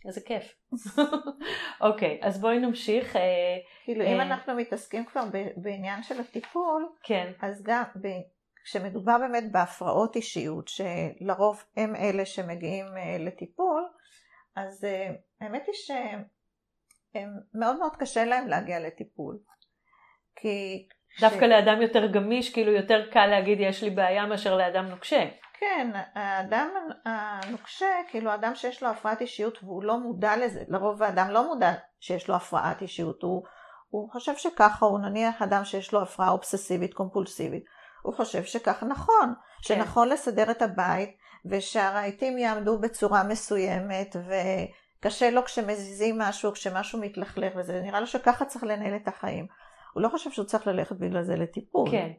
איזה 0.05 0.21
כיף. 0.21 0.55
אוקיי, 1.81 2.19
okay, 2.21 2.25
אז 2.25 2.41
בואי 2.41 2.59
נמשיך. 2.59 3.17
כאילו 3.83 4.05
אם 4.05 4.21
אנחנו 4.21 4.55
מתעסקים 4.55 5.05
כבר 5.05 5.23
בעניין 5.55 6.03
של 6.03 6.19
הטיפול, 6.19 6.89
כן. 7.03 7.31
אז 7.41 7.63
גם 7.63 7.83
כשמדובר 8.63 9.17
באמת 9.17 9.51
בהפרעות 9.51 10.15
אישיות, 10.15 10.67
שלרוב 10.67 11.63
הם 11.77 11.95
אלה 11.95 12.25
שמגיעים 12.25 12.85
אה, 12.97 13.17
לטיפול, 13.19 13.89
אז 14.55 14.85
אה, 14.85 15.09
האמת 15.41 15.63
היא 15.67 15.75
שמאוד 17.13 17.77
מאוד 17.79 17.95
קשה 17.95 18.25
להם 18.25 18.47
להגיע 18.47 18.79
לטיפול. 18.79 19.39
כי... 20.35 20.87
דווקא 21.21 21.45
ש... 21.45 21.49
לאדם 21.49 21.81
יותר 21.81 22.11
גמיש, 22.11 22.53
כאילו 22.53 22.71
יותר 22.71 23.11
קל 23.11 23.25
להגיד 23.25 23.57
יש 23.61 23.83
לי 23.83 23.89
בעיה 23.89 24.25
מאשר 24.25 24.57
לאדם 24.57 24.85
נוקשה. 24.85 25.29
כן, 25.63 25.91
האדם 26.15 26.69
הנוקשה, 27.05 27.85
כאילו 28.09 28.33
אדם 28.33 28.55
שיש 28.55 28.83
לו 28.83 28.89
הפרעת 28.89 29.21
אישיות 29.21 29.63
והוא 29.63 29.83
לא 29.83 29.99
מודע 29.99 30.37
לזה, 30.37 30.63
לרוב 30.67 31.03
האדם 31.03 31.29
לא 31.29 31.47
מודע 31.47 31.73
שיש 31.99 32.27
לו 32.27 32.35
הפרעת 32.35 32.81
אישיות, 32.81 33.21
הוא, 33.21 33.43
הוא 33.89 34.11
חושב 34.11 34.35
שככה, 34.37 34.85
הוא 34.85 34.99
נניח 34.99 35.41
אדם 35.41 35.65
שיש 35.65 35.93
לו 35.93 36.01
הפרעה 36.01 36.29
אובססיבית 36.29 36.93
קומפולסיבית, 36.93 37.63
הוא 38.01 38.13
חושב 38.13 38.43
שכך 38.43 38.83
נכון, 38.83 39.33
כן. 39.35 39.61
שנכון 39.61 40.09
לסדר 40.09 40.51
את 40.51 40.61
הבית 40.61 41.17
ושהרהיטים 41.45 42.37
יעמדו 42.37 42.79
בצורה 42.79 43.23
מסוימת 43.23 44.15
וקשה 44.99 45.29
לו 45.29 45.43
כשמזיזים 45.43 46.19
משהו, 46.19 46.51
כשמשהו 46.51 46.99
מתלכלך 46.99 47.53
וזה, 47.55 47.81
נראה 47.81 47.99
לו 47.99 48.07
שככה 48.07 48.45
צריך 48.45 48.63
לנהל 48.63 48.95
את 48.95 49.07
החיים. 49.07 49.47
הוא 49.93 50.03
לא 50.03 50.09
חושב 50.09 50.31
שהוא 50.31 50.45
צריך 50.45 50.67
ללכת 50.67 50.95
בגלל 50.95 51.23
זה 51.23 51.35
לטיפול. 51.35 51.91
כן. 51.91 52.11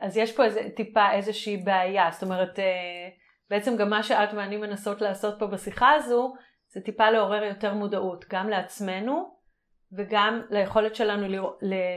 אז 0.00 0.16
יש 0.16 0.36
פה 0.36 0.44
איזה, 0.44 0.68
טיפה 0.76 1.12
איזושהי 1.12 1.56
בעיה, 1.56 2.08
זאת 2.12 2.22
אומרת, 2.22 2.58
אה, 2.58 3.08
בעצם 3.50 3.76
גם 3.76 3.90
מה 3.90 4.02
שאת 4.02 4.28
ואני 4.34 4.56
מנסות 4.56 5.00
לעשות 5.00 5.38
פה 5.38 5.46
בשיחה 5.46 5.90
הזו, 5.90 6.34
זה 6.74 6.80
טיפה 6.80 7.10
לעורר 7.10 7.42
יותר 7.42 7.74
מודעות, 7.74 8.24
גם 8.30 8.48
לעצמנו 8.48 9.36
וגם 9.92 10.42
ליכולת 10.50 10.96
שלנו 10.96 11.26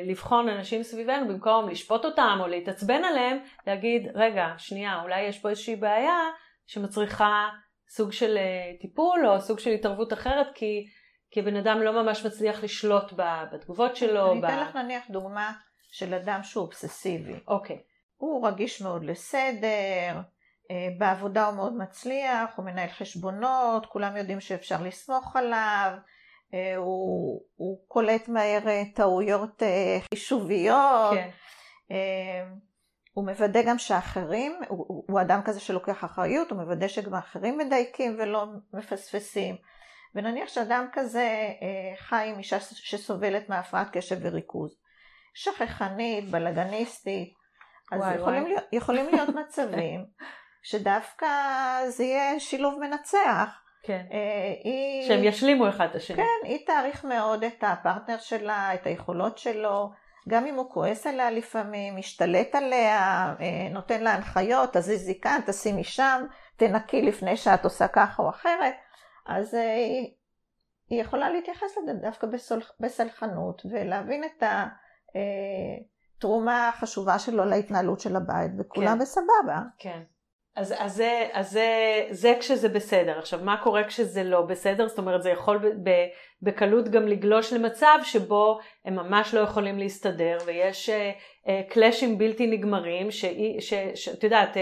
לבחון 0.05 0.49
אנשים 0.49 0.83
סביבנו 0.83 1.27
במקום 1.27 1.69
לשפוט 1.69 2.05
אותם 2.05 2.37
או 2.39 2.47
להתעצבן 2.47 3.03
עליהם, 3.03 3.37
להגיד 3.67 4.07
רגע 4.15 4.47
שנייה 4.57 5.01
אולי 5.01 5.21
יש 5.21 5.39
פה 5.39 5.49
איזושהי 5.49 5.75
בעיה 5.75 6.19
שמצריכה 6.67 7.49
סוג 7.89 8.11
של 8.11 8.37
אה, 8.37 8.77
טיפול 8.81 9.27
או 9.27 9.41
סוג 9.41 9.59
של 9.59 9.69
התערבות 9.69 10.13
אחרת 10.13 10.47
כי, 10.55 10.85
כי 11.31 11.41
בן 11.41 11.55
אדם 11.55 11.81
לא 11.81 12.03
ממש 12.03 12.25
מצליח 12.25 12.63
לשלוט 12.63 13.13
בתגובות 13.51 13.95
שלו. 13.95 14.31
אני 14.31 14.39
אתן 14.39 14.57
ב... 14.57 14.61
לך 14.61 14.75
נניח 14.75 15.03
דוגמה 15.09 15.51
של 15.91 16.13
אדם 16.13 16.43
שהוא 16.43 16.65
אובססיבי. 16.65 17.33
אוקיי. 17.47 17.75
Okay. 17.75 17.88
הוא 18.19 18.47
רגיש 18.47 18.81
מאוד 18.81 19.03
לסדר, 19.03 20.21
אה, 20.71 20.87
בעבודה 20.97 21.45
הוא 21.45 21.55
מאוד 21.55 21.77
מצליח, 21.77 22.49
הוא 22.55 22.65
מנהל 22.65 22.89
חשבונות, 22.89 23.85
כולם 23.85 24.17
יודעים 24.17 24.39
שאפשר 24.39 24.83
לסמוך 24.83 25.35
עליו. 25.35 25.91
אה, 26.53 26.75
הוא, 26.75 27.41
הוא 27.55 27.79
קולט 27.87 28.27
מהר 28.27 28.67
אה, 28.67 28.83
טעויות 28.95 29.63
חישוביות, 30.13 31.13
כן. 31.13 31.29
הוא 33.13 33.25
מוודא 33.25 33.61
גם 33.61 33.77
שאחרים, 33.77 34.59
הוא, 34.67 35.03
הוא 35.07 35.21
אדם 35.21 35.41
כזה 35.45 35.59
שלוקח 35.59 36.05
אחריות, 36.05 36.51
הוא 36.51 36.61
מוודא 36.61 36.87
שגם 36.87 37.13
האחרים 37.13 37.57
מדייקים 37.57 38.15
ולא 38.19 38.45
מפספסים. 38.73 39.55
ונניח 40.15 40.49
שאדם 40.49 40.85
כזה 40.93 41.47
חי 41.97 42.29
עם 42.29 42.37
אישה 42.37 42.59
שסובלת 42.59 43.49
מהפרעת 43.49 43.87
קשב 43.91 44.17
וריכוז, 44.21 44.75
שכחנית, 45.33 46.29
בלאגניסטית, 46.31 47.38
אז 47.91 48.01
וואי, 48.01 48.15
יכולים, 48.15 48.41
וואי. 48.41 48.51
להיות, 48.51 48.63
יכולים 48.71 49.09
להיות 49.09 49.29
מצבים 49.29 50.05
שדווקא 50.69 51.27
זה 51.87 52.03
יהיה 52.03 52.39
שילוב 52.39 52.79
מנצח. 52.79 53.61
כן. 53.83 54.05
אה, 54.11 54.53
היא... 54.63 55.07
שהם 55.07 55.23
ישלימו 55.23 55.69
אחד 55.69 55.87
את 55.89 55.95
השני. 55.95 56.17
כן, 56.17 56.47
היא 56.47 56.65
תעריך 56.65 57.05
מאוד 57.05 57.43
את 57.43 57.63
הפרטנר 57.67 58.17
שלה, 58.17 58.73
את 58.73 58.87
היכולות 58.87 59.37
שלו, 59.37 59.91
גם 60.29 60.45
אם 60.45 60.55
הוא 60.55 60.71
כועס 60.71 61.07
עליה 61.07 61.31
לפעמים, 61.31 61.95
משתלט 61.95 62.55
עליה, 62.55 63.33
אה, 63.39 63.69
נותן 63.71 64.03
לה 64.03 64.13
הנחיות, 64.13 64.77
תזיזי 64.77 65.21
כאן, 65.21 65.39
תשימי 65.45 65.83
שם, 65.83 66.25
תנקי 66.57 67.01
לפני 67.01 67.37
שאת 67.37 67.63
עושה 67.63 67.87
ככה 67.87 68.23
או 68.23 68.29
אחרת, 68.29 68.75
אז 69.27 69.55
אה, 69.55 69.75
היא, 69.75 70.13
היא 70.89 71.01
יכולה 71.01 71.29
להתייחס 71.29 71.77
לזה 71.77 71.93
דווקא 71.93 72.27
בסול, 72.27 72.61
בסלחנות 72.79 73.61
ולהבין 73.71 74.23
את 74.23 74.43
התרומה 76.19 76.69
החשובה 76.69 77.19
שלו 77.19 77.45
להתנהלות 77.45 77.99
של 77.99 78.15
הבית, 78.15 78.51
וכולם 78.59 78.93
כן. 78.93 78.99
בסבבה. 78.99 79.59
כן. 79.77 79.99
אז, 80.55 80.73
אז, 80.77 80.95
זה, 80.95 81.27
אז 81.33 81.51
זה, 81.51 81.67
זה 82.09 82.33
כשזה 82.39 82.69
בסדר. 82.69 83.19
עכשיו, 83.19 83.39
מה 83.43 83.57
קורה 83.63 83.83
כשזה 83.83 84.23
לא 84.23 84.41
בסדר? 84.41 84.87
זאת 84.87 84.97
אומרת, 84.97 85.23
זה 85.23 85.29
יכול 85.29 85.57
ב, 85.57 85.89
ב, 85.89 85.91
בקלות 86.41 86.89
גם 86.89 87.07
לגלוש 87.07 87.53
למצב 87.53 87.97
שבו 88.03 88.59
הם 88.85 88.95
ממש 88.95 89.33
לא 89.33 89.39
יכולים 89.39 89.79
להסתדר, 89.79 90.37
ויש 90.45 90.89
קלאשים 91.69 92.11
uh, 92.11 92.15
uh, 92.15 92.19
בלתי 92.19 92.47
נגמרים, 92.47 93.07
שאת 93.95 94.23
יודעת, 94.23 94.57
uh, 94.57 94.59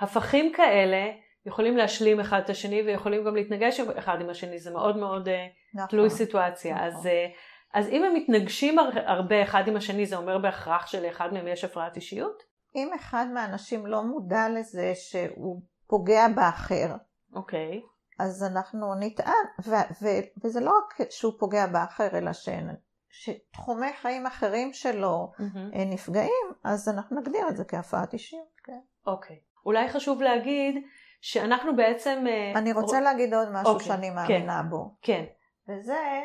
הפכים 0.00 0.52
כאלה 0.52 1.10
יכולים 1.46 1.76
להשלים 1.76 2.20
אחד 2.20 2.40
את 2.44 2.50
השני, 2.50 2.82
ויכולים 2.82 3.24
גם 3.24 3.36
להתנגש 3.36 3.80
אחד 3.80 4.20
עם 4.20 4.30
השני, 4.30 4.58
זה 4.58 4.70
מאוד 4.70 4.96
מאוד 4.96 5.28
uh, 5.28 5.30
נכון, 5.74 5.88
תלוי 5.88 6.10
סיטואציה. 6.10 6.74
נכון. 6.74 6.86
אז, 6.86 7.06
uh, 7.06 7.08
אז 7.76 7.88
אם 7.88 8.04
הם 8.04 8.14
מתנגשים 8.14 8.78
הרבה 9.06 9.42
אחד 9.42 9.68
עם 9.68 9.76
השני, 9.76 10.06
זה 10.06 10.16
אומר 10.16 10.38
בהכרח 10.38 10.86
שלאחד 10.86 11.32
מהם 11.32 11.48
יש 11.48 11.64
הפרעת 11.64 11.96
אישיות? 11.96 12.42
אם 12.74 12.90
אחד 12.94 13.26
מהאנשים 13.34 13.86
לא 13.86 14.02
מודע 14.02 14.48
לזה 14.48 14.92
שהוא 14.94 15.60
פוגע 15.86 16.28
באחר, 16.28 16.94
אוקיי. 17.34 17.80
Okay. 17.80 18.22
אז 18.22 18.44
אנחנו 18.44 18.94
נטען, 19.00 19.32
ו- 19.64 20.04
ו- 20.04 20.44
וזה 20.44 20.60
לא 20.60 20.72
רק 20.78 21.10
שהוא 21.10 21.32
פוגע 21.38 21.66
באחר, 21.66 22.08
אלא 22.18 22.32
ש- 22.32 22.48
שתחומי 23.10 23.92
חיים 24.00 24.26
אחרים 24.26 24.72
שלו 24.72 25.32
mm-hmm. 25.34 25.78
נפגעים, 25.86 26.46
אז 26.64 26.88
אנחנו 26.88 27.20
נגדיר 27.20 27.48
את 27.48 27.56
זה 27.56 27.64
כהפרעת 27.64 28.12
אישיות. 28.12 28.60
כן. 28.64 28.80
אוקיי. 29.06 29.36
Okay. 29.36 29.66
אולי 29.66 29.88
חשוב 29.88 30.22
להגיד 30.22 30.84
שאנחנו 31.20 31.76
בעצם... 31.76 32.24
אה, 32.28 32.58
אני 32.58 32.72
רוצה. 32.72 33.00
להגיד 33.00 33.34
עוד 33.34 33.48
משהו 33.52 33.72
okay. 33.72 33.74
אוקיי. 33.74 33.86
שאני 33.86 34.10
מאמינה 34.10 34.62
כן. 34.62 34.70
בו. 34.70 34.94
כן. 35.02 35.24
וזה 35.68 36.22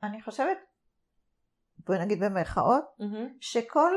שאני 0.00 0.22
חושבת, 0.22 0.58
בואי 1.86 1.98
נגיד 1.98 2.20
במרכאות, 2.20 2.84
mm-hmm. 3.00 3.36
שכל 3.40 3.92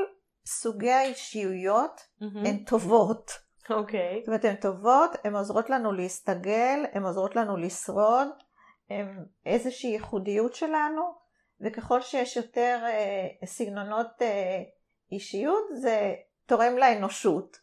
סוגי 0.45 0.91
האישיויות 0.91 2.01
mm-hmm. 2.01 2.47
הן 2.47 2.63
טובות. 2.63 3.31
אוקיי. 3.69 4.15
Okay. 4.15 4.19
זאת 4.19 4.27
אומרת, 4.27 4.45
הן 4.45 4.55
טובות, 4.55 5.11
הן 5.23 5.35
עוזרות 5.35 5.69
לנו 5.69 5.91
להסתגל, 5.91 6.85
הן 6.93 7.03
עוזרות 7.03 7.35
לנו 7.35 7.57
לשרוד, 7.57 8.27
הן 8.89 9.25
איזושהי 9.45 9.89
ייחודיות 9.89 10.55
שלנו, 10.55 11.01
וככל 11.61 12.01
שיש 12.01 12.37
יותר 12.37 12.79
אה, 12.83 13.45
סגנונות 13.45 14.21
אה, 14.21 14.61
אישיות, 15.11 15.63
זה 15.73 16.13
תורם 16.45 16.77
לאנושות. 16.77 17.57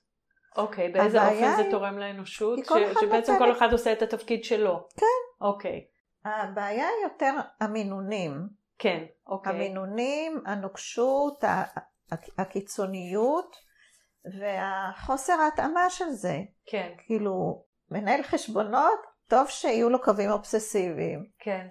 אוקיי, 0.56 0.88
okay, 0.88 0.92
באיזה 0.92 1.28
אופן 1.28 1.56
זה 1.56 1.70
תורם 1.70 1.98
לאנושות? 1.98 2.58
ש... 2.58 2.68
שבעצם 3.00 3.32
נותנת... 3.32 3.38
כל 3.38 3.52
אחד 3.52 3.72
עושה 3.72 3.92
את 3.92 4.02
התפקיד 4.02 4.44
שלו. 4.44 4.88
כן. 4.96 5.06
אוקיי. 5.40 5.86
Okay. 5.86 5.97
הבעיה 6.36 6.86
היא 6.86 7.04
יותר 7.04 7.34
המינונים. 7.60 8.48
כן, 8.78 9.04
אוקיי. 9.26 9.52
המינונים, 9.52 10.42
הנוקשות, 10.46 11.44
הקיצוניות 12.38 13.56
והחוסר 14.40 15.32
ההתאמה 15.32 15.90
של 15.90 16.08
זה. 16.10 16.38
כן. 16.66 16.92
כאילו, 17.06 17.64
מנהל 17.90 18.22
חשבונות, 18.22 18.98
טוב 19.28 19.48
שיהיו 19.48 19.90
לו 19.90 20.02
קווים 20.02 20.30
אובססיביים. 20.30 21.26
כן. 21.38 21.66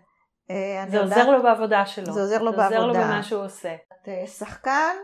אה, 0.50 0.86
זה 0.90 0.98
יודעת- 0.98 1.18
עוזר 1.18 1.32
לו 1.32 1.44
בעבודה 1.44 1.86
שלו. 1.86 2.14
זה 2.14 2.22
עוזר 2.22 2.42
לו 2.44 2.52
זה 2.56 2.64
עוזר 2.66 2.80
לו 2.86 2.94
בעבודה. 2.94 3.08
במה 3.14 3.24
שהוא 3.24 3.44
עושה. 3.46 3.76
אה, 4.08 4.28
שחקן, 4.28 4.96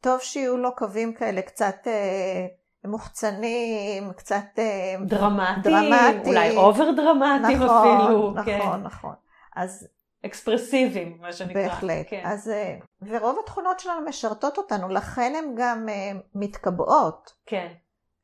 טוב 0.00 0.20
שיהיו 0.20 0.56
לו 0.56 0.76
קווים 0.76 1.14
כאלה 1.14 1.42
קצת 1.42 1.76
אה, 1.86 2.46
מוחצנים, 2.84 4.12
קצת... 4.12 4.44
אה, 4.58 4.96
דרמטיים, 5.06 5.62
דרמטיים. 5.62 6.26
אולי 6.26 6.56
over 6.56 6.90
דרמטיים 6.90 7.62
נכון, 7.62 7.98
אפילו. 7.98 8.30
נכון, 8.30 8.44
כן. 8.44 8.80
נכון. 8.82 9.14
אז 9.56 9.88
אקספרסיביים, 10.26 11.18
מה 11.20 11.32
שנקרא. 11.32 11.62
בהחלט. 11.62 12.06
כן. 12.08 12.22
אז, 12.24 12.48
אה, 12.48 12.76
ורוב 13.02 13.38
התכונות 13.44 13.80
שלנו 13.80 14.06
משרתות 14.08 14.58
אותנו, 14.58 14.88
לכן 14.88 15.32
הן 15.38 15.54
גם 15.56 15.88
אה, 15.88 16.12
מתקבעות, 16.34 17.32
כן, 17.46 17.68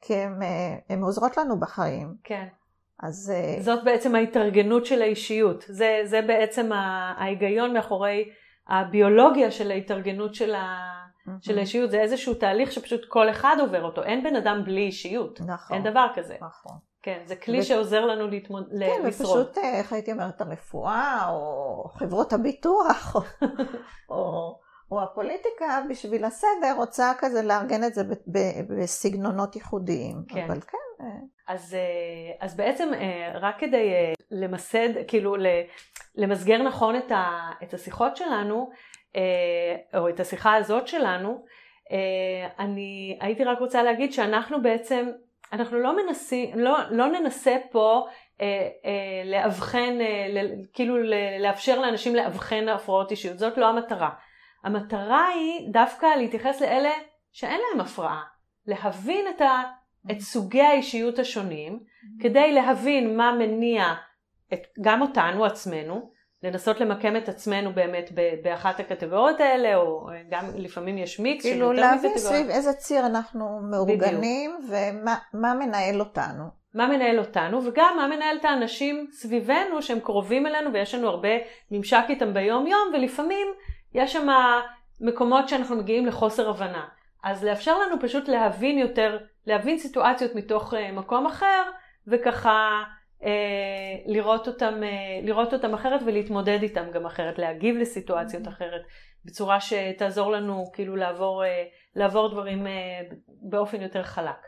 כי 0.00 0.14
הן 0.88 1.02
עוזרות 1.02 1.36
לנו 1.36 1.60
בחיים. 1.60 2.14
כן. 2.24 2.46
אז 3.02 3.32
זאת 3.60 3.84
בעצם 3.84 4.14
ההתארגנות 4.14 4.86
של 4.86 5.02
האישיות. 5.02 5.64
זה, 5.68 6.00
זה 6.04 6.22
בעצם 6.22 6.70
ההיגיון 6.72 7.72
מאחורי 7.72 8.30
הביולוגיה 8.68 9.50
של 9.50 9.70
ההתארגנות 9.70 10.34
של, 10.34 10.54
ה, 10.54 10.90
של 11.40 11.58
האישיות. 11.58 11.90
זה 11.90 12.00
איזשהו 12.00 12.34
תהליך 12.34 12.72
שפשוט 12.72 13.00
כל 13.08 13.30
אחד 13.30 13.56
עובר 13.60 13.84
אותו. 13.84 14.02
אין 14.02 14.22
בן 14.22 14.36
אדם 14.36 14.62
בלי 14.64 14.80
אישיות. 14.80 15.40
נכון. 15.40 15.76
אין 15.76 15.84
דבר 15.84 16.06
כזה. 16.14 16.36
נכון. 16.40 16.78
כן, 17.02 17.22
זה 17.24 17.36
כלי 17.36 17.58
ו- 17.60 17.62
שעוזר 17.62 18.06
לנו 18.06 18.28
להתמוד... 18.28 18.68
כן, 18.70 19.06
לשרוד. 19.06 19.40
ופשוט, 19.40 19.58
אה, 19.58 19.78
איך 19.78 19.92
הייתי 19.92 20.12
אומרת, 20.12 20.40
הרפואה, 20.40 21.28
או 21.28 21.84
חברות 21.94 22.32
הביטוח, 22.32 23.16
או, 23.16 23.20
או, 24.10 24.58
או 24.90 25.02
הפוליטיקה, 25.02 25.82
בשביל 25.90 26.24
הסדר, 26.24 26.74
רוצה 26.76 27.12
כזה 27.18 27.42
לארגן 27.42 27.84
את 27.84 27.94
זה 27.94 28.04
ב- 28.04 28.38
ב- 28.38 28.80
בסגנונות 28.80 29.56
ייחודיים. 29.56 30.22
כן. 30.28 30.44
אבל 30.44 30.60
כן, 30.60 31.04
אה, 31.04 31.06
אז, 31.48 31.74
אה, 31.74 32.46
אז 32.46 32.56
בעצם 32.56 32.88
רק 33.40 33.54
כדי 33.60 33.92
למסד, 34.30 34.88
כאילו 35.08 35.36
למסגר 36.14 36.62
נכון 36.62 36.96
את, 36.96 37.12
ה, 37.12 37.50
את 37.62 37.74
השיחות 37.74 38.16
שלנו, 38.16 38.70
או 39.94 40.08
את 40.08 40.20
השיחה 40.20 40.54
הזאת 40.54 40.88
שלנו, 40.88 41.44
אה, 41.92 42.48
אני 42.58 43.18
הייתי 43.20 43.44
רק 43.44 43.58
רוצה 43.58 43.82
להגיד 43.82 44.12
שאנחנו 44.12 44.62
בעצם, 44.62 45.10
אנחנו 45.52 45.78
לא 45.78 45.96
מנסים, 45.96 46.58
לא, 46.58 46.78
לא 46.90 47.06
ננסה 47.06 47.56
פה 47.70 48.06
אה, 48.40 48.68
אה, 48.84 49.22
לאבחן, 49.24 50.00
אה, 50.00 50.42
כאילו 50.72 50.96
לאפשר 51.40 51.80
לאנשים 51.80 52.14
לאבחן 52.14 52.68
הפרעות 52.68 53.10
אישיות, 53.10 53.38
זאת 53.38 53.58
לא 53.58 53.68
המטרה. 53.68 54.10
המטרה 54.64 55.26
היא 55.28 55.72
דווקא 55.72 56.06
להתייחס 56.06 56.60
לאלה 56.60 56.92
שאין 57.32 57.60
להם 57.60 57.80
הפרעה, 57.80 58.22
להבין 58.66 59.26
את 59.36 59.40
ה... 59.40 59.62
את 60.10 60.20
סוגי 60.20 60.62
האישיות 60.62 61.18
השונים, 61.18 61.80
כדי 62.20 62.52
להבין 62.52 63.16
מה 63.16 63.32
מניע 63.32 63.94
את, 64.52 64.60
גם 64.80 65.02
אותנו 65.02 65.44
עצמנו, 65.44 66.10
לנסות 66.46 66.80
למקם 66.80 67.16
את 67.16 67.28
עצמנו 67.28 67.72
באמת 67.72 68.10
באחת 68.42 68.80
הקטגוריות 68.80 69.40
האלה, 69.40 69.76
או 69.76 70.08
גם 70.30 70.44
לפעמים 70.56 70.98
יש 70.98 71.20
מיקס 71.20 71.44
של 71.44 71.50
כאילו 71.50 71.66
יותר 71.66 71.80
להבין 71.80 72.10
מקטגוריות. 72.10 72.42
סביב 72.42 72.50
איזה 72.50 72.72
ציר 72.72 73.06
אנחנו 73.06 73.60
מאורגנים, 73.70 74.58
ומה 74.68 75.14
מה 75.34 75.54
מנהל 75.54 76.00
אותנו. 76.00 76.44
מה 76.74 76.86
מנהל 76.86 77.18
אותנו, 77.18 77.64
וגם 77.64 77.94
מה 77.96 78.06
מנהל 78.06 78.36
את 78.36 78.44
האנשים 78.44 79.06
סביבנו 79.12 79.82
שהם 79.82 80.00
קרובים 80.00 80.46
אלינו 80.46 80.72
ויש 80.72 80.94
לנו 80.94 81.08
הרבה 81.08 81.28
ממשק 81.70 82.04
איתם 82.08 82.34
ביום 82.34 82.66
יום, 82.66 82.88
ולפעמים 82.94 83.46
יש 83.94 84.12
שם 84.12 84.28
מקומות 85.00 85.48
שאנחנו 85.48 85.76
מגיעים 85.76 86.06
לחוסר 86.06 86.50
הבנה. 86.50 86.84
אז 87.24 87.44
לאפשר 87.44 87.78
לנו 87.78 87.96
פשוט 88.00 88.28
להבין 88.28 88.78
יותר, 88.78 89.18
להבין 89.46 89.78
סיטואציות 89.78 90.34
מתוך 90.34 90.74
uh, 90.74 90.76
מקום 90.92 91.26
אחר, 91.26 91.62
וככה 92.06 92.82
לראות, 94.06 94.48
אותם, 94.48 94.74
uh, 94.82 95.26
לראות 95.26 95.52
אותם 95.52 95.74
אחרת 95.74 96.00
ולהתמודד 96.06 96.58
איתם 96.62 96.90
גם 96.92 97.06
אחרת, 97.06 97.38
להגיב 97.38 97.76
לסיטואציות 97.76 98.48
אחרת, 98.48 98.80
בצורה 99.24 99.58
שתעזור 99.60 100.32
לנו 100.32 100.64
כאילו 100.72 100.96
לעבור, 100.96 101.44
uh, 101.44 101.46
לעבור 101.96 102.28
דברים 102.28 102.66
באופן 103.42 103.82
יותר 103.82 104.02
חלק. 104.02 104.46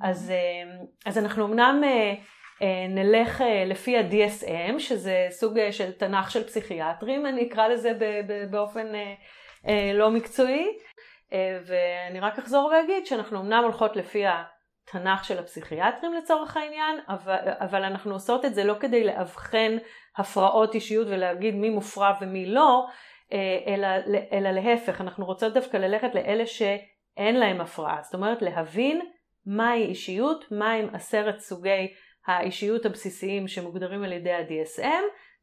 אז, 0.00 0.30
אה, 0.30 0.84
אז 1.06 1.18
אנחנו 1.18 1.46
אמנם 1.46 1.80
אה, 1.84 2.14
אה, 2.62 2.88
נלך 2.88 3.40
אה, 3.40 3.64
לפי 3.64 3.96
ה-DSM, 3.96 4.78
שזה 4.78 5.26
סוג 5.30 5.58
אה, 5.58 5.72
של 5.72 5.92
תנ"ך 5.92 6.30
של 6.30 6.44
פסיכיאטרים, 6.44 7.26
אני 7.26 7.48
אקרא 7.48 7.68
לזה 7.68 7.92
באופן 8.50 8.94
אה, 8.94 9.14
אה, 9.68 9.92
לא 9.94 10.10
מקצועי, 10.10 10.66
אה, 11.32 11.58
ואני 11.66 12.20
רק 12.20 12.38
אחזור 12.38 12.72
ואגיד 12.72 13.06
שאנחנו 13.06 13.40
אמנם 13.40 13.62
הולכות 13.64 13.96
לפי 13.96 14.24
התנ"ך 14.88 15.24
של 15.24 15.38
הפסיכיאטרים 15.38 16.14
לצורך 16.14 16.56
העניין, 16.56 16.98
אבל, 17.08 17.36
אבל 17.44 17.84
אנחנו 17.84 18.12
עושות 18.12 18.44
את 18.44 18.54
זה 18.54 18.64
לא 18.64 18.74
כדי 18.80 19.04
לאבחן 19.04 19.76
הפרעות 20.16 20.74
אישיות 20.74 21.06
ולהגיד 21.06 21.54
מי 21.54 21.70
מופרע 21.70 22.12
ומי 22.20 22.46
לא, 22.46 22.86
אה, 23.32 23.74
אלא, 23.74 23.88
אלא 24.32 24.50
להפך, 24.50 25.00
אנחנו 25.00 25.26
רוצות 25.26 25.54
דווקא 25.54 25.76
ללכת 25.76 26.14
לאלה 26.14 26.46
שאין 26.46 27.36
להם 27.36 27.60
הפרעה, 27.60 28.02
זאת 28.02 28.14
אומרת 28.14 28.42
להבין 28.42 29.00
מהי 29.46 29.84
אישיות, 29.84 30.44
מהם 30.50 30.94
עשרת 30.94 31.38
סוגי 31.38 31.94
האישיות 32.26 32.86
הבסיסיים 32.86 33.48
שמוגדרים 33.48 34.02
על 34.02 34.12
ידי 34.12 34.32
ה-DSM, 34.32 35.02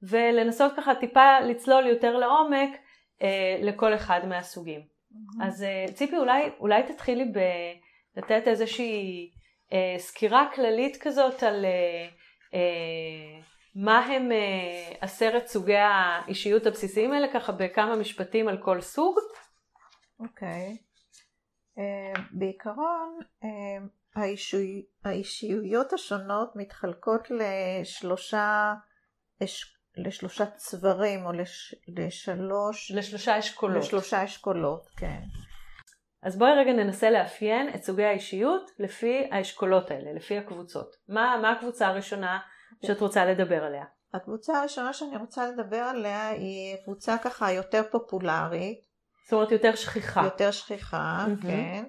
ולנסות 0.10 0.74
ככה 0.78 0.96
טיפה 0.96 1.40
לצלול 1.40 1.88
יותר 1.88 2.18
לעומק 2.18 2.70
אה, 3.22 3.58
לכל 3.62 3.94
אחד 3.96 4.20
מהסוגים. 4.28 4.82
אז 5.42 5.64
אה, 5.64 5.86
ציפי, 5.94 6.18
אולי, 6.18 6.50
אולי 6.60 6.84
תתחילי 6.84 7.26
לתת 8.18 8.44
איזושהי 8.48 9.32
אה, 9.74 9.96
סקירה 9.98 10.48
כללית 10.56 10.98
כזאת 11.02 11.44
על 11.44 11.66
אה, 11.66 12.08
אה, 12.54 13.40
מה 13.76 14.00
הם 14.06 14.32
אה, 14.32 14.92
עשרת 15.02 15.48
סוגי 15.48 15.76
האישיות 15.78 16.66
הבסיסיים 16.66 17.12
האלה, 17.14 17.28
ככה 17.34 17.52
בכמה 17.52 17.96
משפטים 17.96 18.48
על 18.48 18.58
כל 18.64 18.82
סוג. 18.82 19.16
אוקיי. 20.20 20.78
אה, 21.78 22.24
בעיקרון, 22.32 23.20
אה, 23.44 23.50
האישי- 24.16 24.86
האישיויות 25.06 25.94
השונות 25.94 26.56
מתחלקות 26.56 27.28
לשלושה, 27.32 28.74
אש- 29.44 29.76
לשלושה 29.98 30.46
צברים 30.46 31.26
או 31.26 31.32
לש, 31.34 31.76
לשלוש, 31.88 32.92
לשלושה 32.92 33.40
אשכולות. 33.40 33.78
לשלושה 33.84 34.24
אשכולות, 34.24 34.90
כן. 34.98 35.22
אז 36.24 36.38
בואי 36.38 36.52
רגע 36.52 36.74
ננסה 36.74 37.10
לאפיין 37.10 37.70
את 37.76 37.84
סוגי 37.84 38.04
האישיות 38.04 38.72
לפי 38.80 39.28
האשכולות 39.32 39.92
האלה, 39.92 40.14
לפי 40.14 40.38
הקבוצות. 40.38 40.96
מה, 41.08 41.40
מה 41.42 41.52
הקבוצה 41.52 41.88
הראשונה 41.88 42.40
שאת 42.86 43.00
רוצה 43.00 43.26
לדבר 43.26 43.64
עליה? 43.64 43.84
הקבוצה 44.14 44.60
הראשונה 44.60 44.94
שאני 44.94 45.18
רוצה 45.18 45.48
לדבר 45.48 45.78
עליה 45.78 46.30
היא 46.30 46.76
קבוצה 46.84 47.18
ככה 47.18 47.52
יותר 47.52 47.82
פופולרית, 47.92 48.80
זאת 49.24 49.34
אומרת 49.34 49.52
יותר 49.52 49.76
שכיחה. 49.76 50.22
יותר 50.24 50.52
שכיחה, 50.52 51.26
מהמם. 51.28 51.42
כן. 51.42 51.84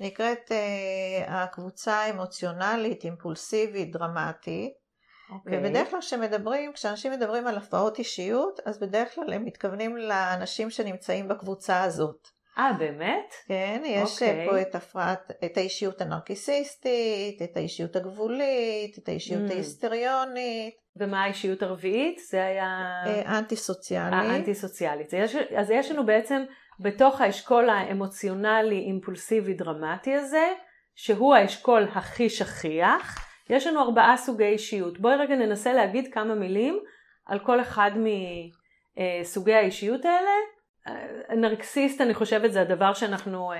נקראת 0.00 0.50
uh, 0.50 1.30
הקבוצה 1.30 1.94
האמוציונלית, 1.94 3.04
אימפולסיבית, 3.04 3.92
דרמטית. 3.92 4.72
אוקיי. 5.30 5.58
ובדרך 5.58 5.90
כלל 5.90 6.00
כשמדברים, 6.00 6.72
כשאנשים 6.72 7.12
מדברים 7.12 7.46
על 7.46 7.56
הפרעות 7.56 7.98
אישיות, 7.98 8.60
אז 8.64 8.78
בדרך 8.78 9.14
כלל 9.14 9.32
הם 9.32 9.44
מתכוונים 9.44 9.96
לאנשים 9.96 10.70
שנמצאים 10.70 11.28
בקבוצה 11.28 11.82
הזאת. 11.82 12.28
אה, 12.58 12.72
באמת? 12.78 13.34
כן, 13.48 13.82
יש 13.84 14.12
אוקיי. 14.12 14.46
okay. 14.46 14.50
פה 14.50 14.60
את 14.60 14.74
הפרעת, 14.74 15.30
את 15.44 15.56
האישיות 15.56 16.00
הנרקיסיסטית, 16.00 17.42
את 17.42 17.56
האישיות 17.56 17.96
הגבולית, 17.96 18.98
את 18.98 19.08
האישיות 19.08 19.50
Mm. 19.50 19.52
ההיסטריונית, 19.52 20.74
ומה 20.96 21.24
האישיות 21.24 21.62
הרביעית? 21.62 22.18
זה 22.30 22.44
היה 22.44 23.02
אה, 23.06 23.38
אנטי 23.38 23.56
סוציאלי. 23.56 24.16
האנטי 24.16 24.54
סוציאלית. 24.54 25.14
אז 25.14 25.20
יש- 25.34 25.52
אז 25.56 25.70
יש 25.70 25.90
לנו 25.90 26.06
בעצם 26.06 26.42
בתוך 26.80 27.20
האשכול 27.20 27.68
האמוציונלי 27.70 28.78
אימפולסיבי 28.78 29.54
דרמטי 29.54 30.14
הזה, 30.14 30.52
שהוא 30.94 31.34
האשכול 31.34 31.88
הכי 31.94 32.30
שכיח, 32.30 33.18
יש 33.50 33.66
לנו 33.66 33.80
ארבעה 33.82 34.16
סוגי 34.16 34.44
אישיות. 34.44 34.98
בואי 35.00 35.16
רגע 35.16 35.34
ננסה 35.36 35.72
להגיד 35.72 36.14
כמה 36.14 36.34
מילים 36.34 36.78
על 37.26 37.38
כל 37.38 37.60
אחד 37.60 37.90
מסוגי 39.20 39.54
האישיות 39.54 40.04
האלה. 40.04 40.30
נרקסיסט 41.36 42.00
אני 42.00 42.14
חושבת 42.14 42.52
זה 42.52 42.60
הדבר 42.60 42.94
שאנחנו 42.94 43.52
אה, 43.52 43.58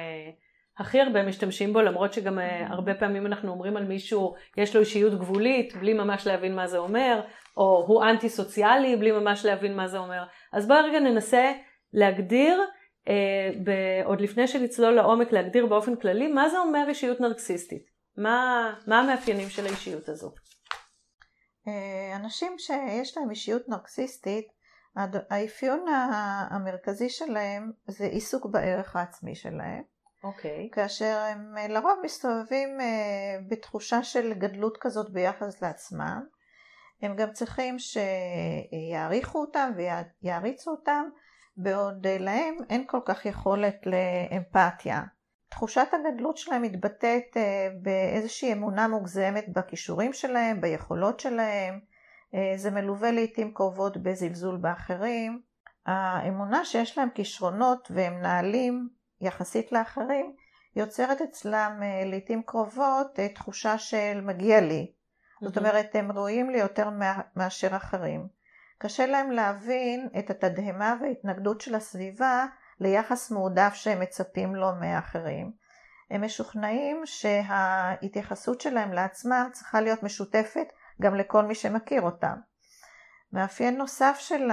הכי 0.78 1.00
הרבה 1.00 1.22
משתמשים 1.22 1.72
בו, 1.72 1.80
למרות 1.80 2.12
שגם 2.12 2.38
אה, 2.38 2.66
הרבה 2.66 2.94
פעמים 2.94 3.26
אנחנו 3.26 3.50
אומרים 3.50 3.76
על 3.76 3.84
מישהו 3.84 4.34
יש 4.56 4.74
לו 4.74 4.80
אישיות 4.80 5.14
גבולית 5.14 5.76
בלי 5.76 5.92
ממש 5.92 6.26
להבין 6.26 6.54
מה 6.54 6.66
זה 6.66 6.78
אומר, 6.78 7.20
או 7.56 7.84
הוא 7.88 8.04
אנטי 8.04 8.28
סוציאלי 8.28 8.96
בלי 8.96 9.12
ממש 9.12 9.44
להבין 9.44 9.76
מה 9.76 9.88
זה 9.88 9.98
אומר. 9.98 10.24
אז 10.52 10.68
בואי 10.68 10.80
רגע 10.80 11.00
ננסה 11.00 11.52
להגדיר, 11.92 12.60
אה, 13.08 13.50
ב- 13.64 14.04
עוד 14.04 14.20
לפני 14.20 14.46
שנצלול 14.46 14.94
לעומק, 14.94 15.32
להגדיר 15.32 15.66
באופן 15.66 15.96
כללי 15.96 16.28
מה 16.28 16.48
זה 16.48 16.58
אומר 16.58 16.84
אישיות 16.88 17.20
נרקסיסטית. 17.20 17.94
מה, 18.16 18.72
מה 18.86 19.00
המאפיינים 19.00 19.48
של 19.48 19.66
האישיות 19.66 20.08
הזו? 20.08 20.30
אה, 21.68 22.16
אנשים 22.16 22.58
שיש 22.58 23.16
להם 23.16 23.30
אישיות 23.30 23.68
נרקסיסטית, 23.68 24.46
האפיון 25.30 25.84
המרכזי 26.50 27.08
שלהם 27.08 27.72
זה 27.86 28.04
עיסוק 28.04 28.46
בערך 28.46 28.96
העצמי 28.96 29.34
שלהם. 29.34 29.82
אוקיי. 30.24 30.68
כאשר 30.72 31.18
הם 31.30 31.58
אה, 31.58 31.68
לרוב 31.68 31.98
מסתובבים 32.04 32.80
אה, 32.80 33.36
בתחושה 33.48 34.02
של 34.02 34.34
גדלות 34.34 34.78
כזאת 34.80 35.10
ביחס 35.10 35.62
לעצמם. 35.62 36.24
הם 37.02 37.16
גם 37.16 37.32
צריכים 37.32 37.76
שיעריכו 37.78 39.40
אותם 39.40 39.70
ויעריצו 39.76 40.70
אותם, 40.70 41.04
בעוד 41.56 42.06
להם 42.06 42.56
אין 42.70 42.84
כל 42.86 43.00
כך 43.04 43.26
יכולת 43.26 43.76
לאמפתיה. 43.86 45.02
תחושת 45.48 45.88
הגדלות 45.92 46.36
שלהם 46.36 46.62
מתבטאת 46.62 47.36
באיזושהי 47.82 48.52
אמונה 48.52 48.88
מוגזמת 48.88 49.44
בכישורים 49.48 50.12
שלהם, 50.12 50.60
ביכולות 50.60 51.20
שלהם, 51.20 51.80
זה 52.56 52.70
מלווה 52.70 53.10
לעיתים 53.10 53.54
קרובות 53.54 53.96
בזלזול 53.96 54.56
באחרים. 54.56 55.42
האמונה 55.86 56.64
שיש 56.64 56.98
להם 56.98 57.08
כישרונות 57.14 57.88
והם 57.90 58.20
נעלים 58.20 58.88
יחסית 59.20 59.72
לאחרים, 59.72 60.34
יוצרת 60.76 61.22
אצלם 61.22 61.80
אה, 61.82 62.04
לעיתים 62.04 62.42
קרובות 62.42 63.20
אה, 63.20 63.28
תחושה 63.28 63.78
של 63.78 64.20
מגיע 64.20 64.60
לי. 64.60 64.92
זאת 65.42 65.58
אומרת, 65.58 65.94
הם 65.94 66.12
ראויים 66.12 66.50
לי 66.50 66.58
יותר 66.58 66.88
מאשר 67.36 67.76
אחרים. 67.76 68.28
קשה 68.78 69.06
להם 69.06 69.30
להבין 69.30 70.08
את 70.18 70.30
התדהמה 70.30 70.96
וההתנגדות 71.00 71.60
של 71.60 71.74
הסביבה 71.74 72.46
ליחס 72.80 73.30
מועדף 73.30 73.74
שהם 73.74 74.00
מצפים 74.00 74.54
לו 74.54 74.74
מאחרים. 74.80 75.52
הם 76.10 76.24
משוכנעים 76.24 77.02
שההתייחסות 77.04 78.60
שלהם 78.60 78.92
לעצמם 78.92 79.48
צריכה 79.52 79.80
להיות 79.80 80.02
משותפת 80.02 80.72
גם 81.02 81.14
לכל 81.14 81.44
מי 81.44 81.54
שמכיר 81.54 82.02
אותם. 82.02 82.36
מאפיין 83.32 83.76
נוסף 83.76 84.16
של 84.18 84.48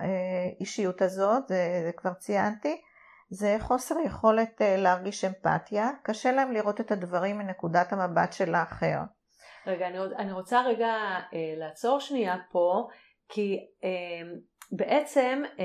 האישיות 0.00 1.02
הזאת, 1.02 1.48
זה, 1.48 1.80
זה 1.84 1.92
כבר 1.96 2.14
ציינתי, 2.14 2.82
זה 3.30 3.56
חוסר 3.60 3.94
יכולת 4.06 4.62
אה, 4.62 4.76
להרגיש 4.76 5.24
אמפתיה, 5.24 5.90
קשה 6.02 6.32
להם 6.32 6.52
לראות 6.52 6.80
את 6.80 6.90
הדברים 6.90 7.38
מנקודת 7.38 7.92
המבט 7.92 8.32
של 8.32 8.54
האחר. 8.54 8.98
רגע, 9.66 9.86
אני, 9.88 9.98
אני 10.18 10.32
רוצה 10.32 10.62
רגע 10.62 10.92
אה, 11.34 11.54
לעצור 11.56 12.00
שנייה 12.00 12.36
פה, 12.50 12.88
כי 13.28 13.58
אה, 13.84 14.30
בעצם 14.72 15.42
אה, 15.58 15.64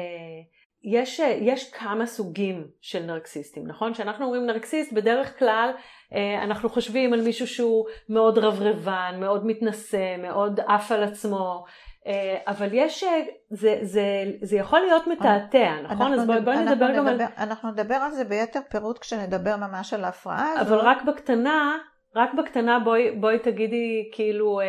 יש, 0.83 1.19
אה, 1.19 1.37
יש 1.41 1.71
כמה 1.71 2.05
סוגים 2.05 2.67
של 2.81 3.03
נרקסיסטים, 3.03 3.67
נכון? 3.67 3.93
כשאנחנו 3.93 4.25
אומרים 4.25 4.45
נרקסיסט, 4.45 4.93
בדרך 4.93 5.39
כלל 5.39 5.71
אה, 6.13 6.43
אנחנו 6.43 6.69
חושבים 6.69 7.13
על 7.13 7.21
מישהו 7.21 7.47
שהוא 7.47 7.85
מאוד 8.09 8.37
רברבן, 8.37 9.15
מאוד 9.19 9.45
מתנשא, 9.45 10.15
מאוד 10.17 10.59
עף 10.67 10.91
על 10.91 11.03
עצמו, 11.03 11.65
אה, 12.07 12.37
אבל 12.47 12.67
יש, 12.71 13.03
זה, 13.49 13.79
זה, 13.81 14.23
זה 14.41 14.57
יכול 14.57 14.79
להיות 14.79 15.07
מתעתע, 15.07 15.75
נכון? 15.83 16.13
אז 16.13 16.25
בואי 16.25 16.41
בוא 16.41 16.53
נדבר 16.53 16.95
גם 16.95 17.07
נדבר, 17.07 17.23
על... 17.23 17.31
אנחנו 17.37 17.71
נדבר 17.71 17.95
על 17.95 18.11
זה 18.11 18.23
ביתר 18.23 18.59
פירוט 18.71 18.99
כשנדבר 18.99 19.55
ממש 19.55 19.93
על 19.93 20.03
ההפרעה 20.03 20.51
הזאת. 20.51 20.67
אבל 20.67 20.77
רק 20.77 21.03
בקטנה, 21.03 21.77
רק 22.15 22.33
בקטנה 22.33 22.79
בואי, 22.79 23.11
בואי 23.11 23.39
תגידי 23.39 24.09
כאילו, 24.11 24.59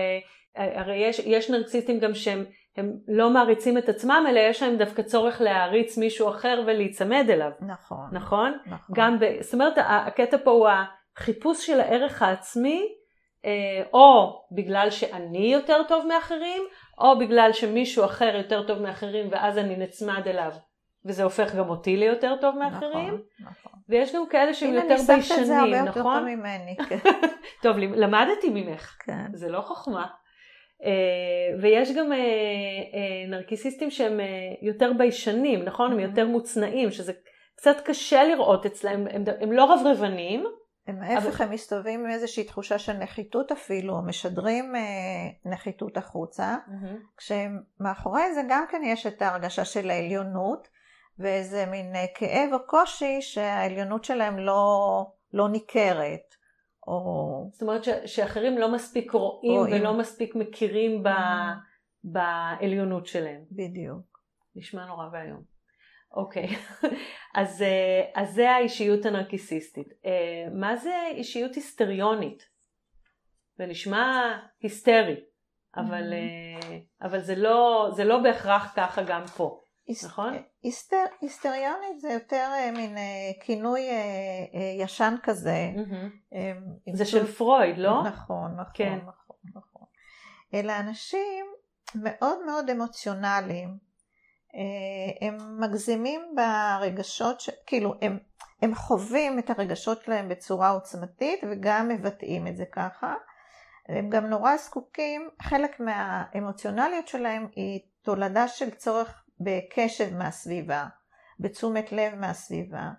הרי 0.57 0.97
יש, 0.97 1.19
יש 1.19 1.51
נרקסיסטים 1.51 1.99
גם 1.99 2.15
שהם 2.15 2.45
הם 2.77 2.93
לא 3.09 3.31
מעריצים 3.31 3.79
את 3.79 3.89
עצמם, 3.89 4.25
אלא 4.29 4.41
יש 4.41 4.63
להם 4.63 4.77
דווקא 4.77 5.03
צורך 5.03 5.41
להעריץ 5.41 5.99
מישהו 5.99 6.29
אחר 6.29 6.63
ולהיצמד 6.67 7.27
אליו. 7.31 7.51
נכון. 7.61 8.09
נכון? 8.13 8.59
נכון. 8.67 8.95
גם 8.95 9.19
ב... 9.19 9.25
זאת 9.41 9.55
אומרת, 9.55 9.75
הקטע 9.77 10.37
פה 10.45 10.51
הוא 10.51 10.69
החיפוש 11.17 11.67
של 11.67 11.81
הערך 11.81 12.23
העצמי, 12.23 12.89
או 13.93 14.41
בגלל 14.53 14.91
שאני 14.91 15.53
יותר 15.53 15.83
טוב 15.89 16.07
מאחרים, 16.07 16.63
או 16.99 17.19
בגלל 17.19 17.53
שמישהו 17.53 18.05
אחר 18.05 18.37
יותר 18.37 18.67
טוב 18.67 18.83
מאחרים 18.83 19.29
ואז 19.31 19.59
אני 19.59 19.77
נצמד 19.77 20.23
אליו 20.29 20.53
וזה 21.05 21.25
הופך 21.25 21.55
גם 21.55 21.69
אותי 21.69 21.97
ליותר 21.97 22.37
טוב 22.41 22.59
מאחרים. 22.59 23.07
נכון, 23.07 23.21
נכון. 23.41 23.73
ויש 23.89 24.15
גם 24.15 24.29
כאלה 24.31 24.55
שהם 24.55 24.75
יותר 24.75 24.97
ביישנים, 25.07 25.15
נכון? 25.15 25.17
הנה, 25.17 25.17
אני 25.17 25.23
שמת 25.23 25.39
את 25.39 25.47
זה 25.47 25.59
הרבה 25.59 25.77
יותר 25.77 26.03
טוב 26.03 26.23
ממני. 26.23 26.77
כן. 26.89 27.11
טוב, 27.63 27.77
למדתי 27.79 28.51
ממך. 28.51 28.97
כן. 29.05 29.27
זה 29.35 29.49
לא 29.49 29.61
חוכמה. 29.61 30.07
Uh, 30.81 30.83
ויש 31.63 31.93
גם 31.93 32.13
uh, 32.13 32.15
uh, 32.15 33.31
נרקיסיסטים 33.31 33.91
שהם 33.91 34.21
יותר 34.63 34.93
ביישנים, 34.99 35.63
נכון? 35.65 35.93
הם 35.93 35.99
mm-hmm. 35.99 36.03
יותר 36.03 36.27
מוצנעים, 36.27 36.91
שזה 36.91 37.13
קצת 37.57 37.77
קשה 37.85 38.25
לראות 38.25 38.67
אצלם, 38.67 39.07
הם, 39.11 39.25
הם 39.41 39.53
לא 39.53 39.75
רברבנים, 39.75 40.45
הם 40.87 41.03
ההפך, 41.03 41.41
אבל... 41.41 41.45
הם 41.45 41.55
מסתובבים 41.55 42.05
עם 42.05 42.11
איזושהי 42.11 42.45
תחושה 42.45 42.79
של 42.79 42.93
נחיתות 42.93 43.53
אפילו, 43.53 44.03
משדרים 44.03 44.77
אה, 44.77 45.51
נחיתות 45.51 45.97
החוצה, 45.97 46.57
mm-hmm. 46.67 46.97
כשמאחורי 47.17 48.35
זה 48.35 48.43
גם 48.49 48.65
כן 48.71 48.83
יש 48.85 49.07
את 49.07 49.23
ההרגשה 49.23 49.65
של 49.65 49.91
העליונות, 49.91 50.69
ואיזה 51.19 51.67
מין 51.67 51.97
אה, 51.97 52.05
כאב 52.15 52.53
או 52.53 52.67
קושי 52.67 53.21
שהעליונות 53.21 54.05
שלהם 54.05 54.39
לא, 54.39 55.05
לא 55.33 55.49
ניכרת. 55.49 56.35
או... 56.87 57.49
זאת 57.53 57.63
אומרת 57.63 57.85
ש, 57.85 57.89
שאחרים 58.07 58.59
לא 58.59 58.75
מספיק 58.75 59.13
רואים, 59.13 59.59
רואים. 59.59 59.75
ולא 59.75 59.99
מספיק 59.99 60.35
מכירים 60.35 61.03
ב, 61.03 61.07
mm-hmm. 61.07 61.11
בעליונות 62.05 63.07
שלהם. 63.07 63.45
בדיוק. 63.53 64.21
נשמע 64.57 64.87
נורא 64.87 65.09
ואיום. 65.13 65.43
אוקיי, 66.13 66.49
אז, 67.35 67.63
אה, 67.63 68.03
אז 68.15 68.35
זה 68.35 68.51
האישיות 68.51 69.07
הנרקיסיסטית. 69.07 69.89
אה, 70.07 70.47
מה 70.53 70.77
זה 70.77 70.95
אישיות 71.11 71.55
היסטריונית? 71.55 72.49
זה 73.57 73.67
נשמע 73.67 74.37
היסטרי, 74.61 75.21
אבל, 75.77 76.13
mm-hmm. 76.13 77.07
אבל 77.07 77.19
זה, 77.21 77.35
לא, 77.35 77.89
זה 77.93 78.05
לא 78.05 78.19
בהכרח 78.19 78.73
ככה 78.77 79.03
גם 79.03 79.23
פה, 79.37 79.61
נכון? 80.05 80.43
היסטר, 80.63 81.05
היסטריונית 81.21 82.01
זה 82.01 82.13
יותר 82.13 82.49
מין 82.73 82.97
כינוי 83.41 83.81
ישן 84.79 85.15
כזה. 85.23 85.71
Mm-hmm. 85.77 86.37
זה 86.93 87.05
של 87.05 87.27
פרויד, 87.27 87.79
לא? 87.79 88.03
נכון, 88.03 88.51
נכון, 88.53 88.65
כן. 88.75 88.99
נכון, 89.07 89.37
נכון. 89.55 89.87
אלה 90.55 90.81
אנשים 90.81 91.47
מאוד 91.95 92.39
מאוד 92.47 92.71
אמוציונליים. 92.71 93.79
אה, 94.55 95.27
הם 95.29 95.61
מגזימים 95.61 96.35
ברגשות, 96.37 97.41
ש... 97.41 97.51
כאילו 97.67 97.95
הם, 98.03 98.19
הם 98.63 98.75
חווים 98.75 99.39
את 99.39 99.51
הרגשות 99.51 100.03
שלהם 100.03 100.29
בצורה 100.29 100.71
עוצמתית 100.71 101.41
וגם 101.51 101.89
מבטאים 101.89 102.47
את 102.47 102.57
זה 102.57 102.65
ככה. 102.73 103.15
הם 103.89 104.11
גם 104.11 104.27
נורא 104.27 104.57
זקוקים, 104.57 105.29
חלק 105.43 105.81
מהאמוציונליות 105.81 107.09
שלהם 107.09 107.47
היא 107.57 107.81
תולדה 108.03 108.49
של 108.49 108.71
צורך 108.71 109.20
בקשב 109.41 110.15
מהסביבה, 110.15 110.87
בתשומת 111.41 111.93
לב 111.93 112.15
מהסביבה. 112.15 112.91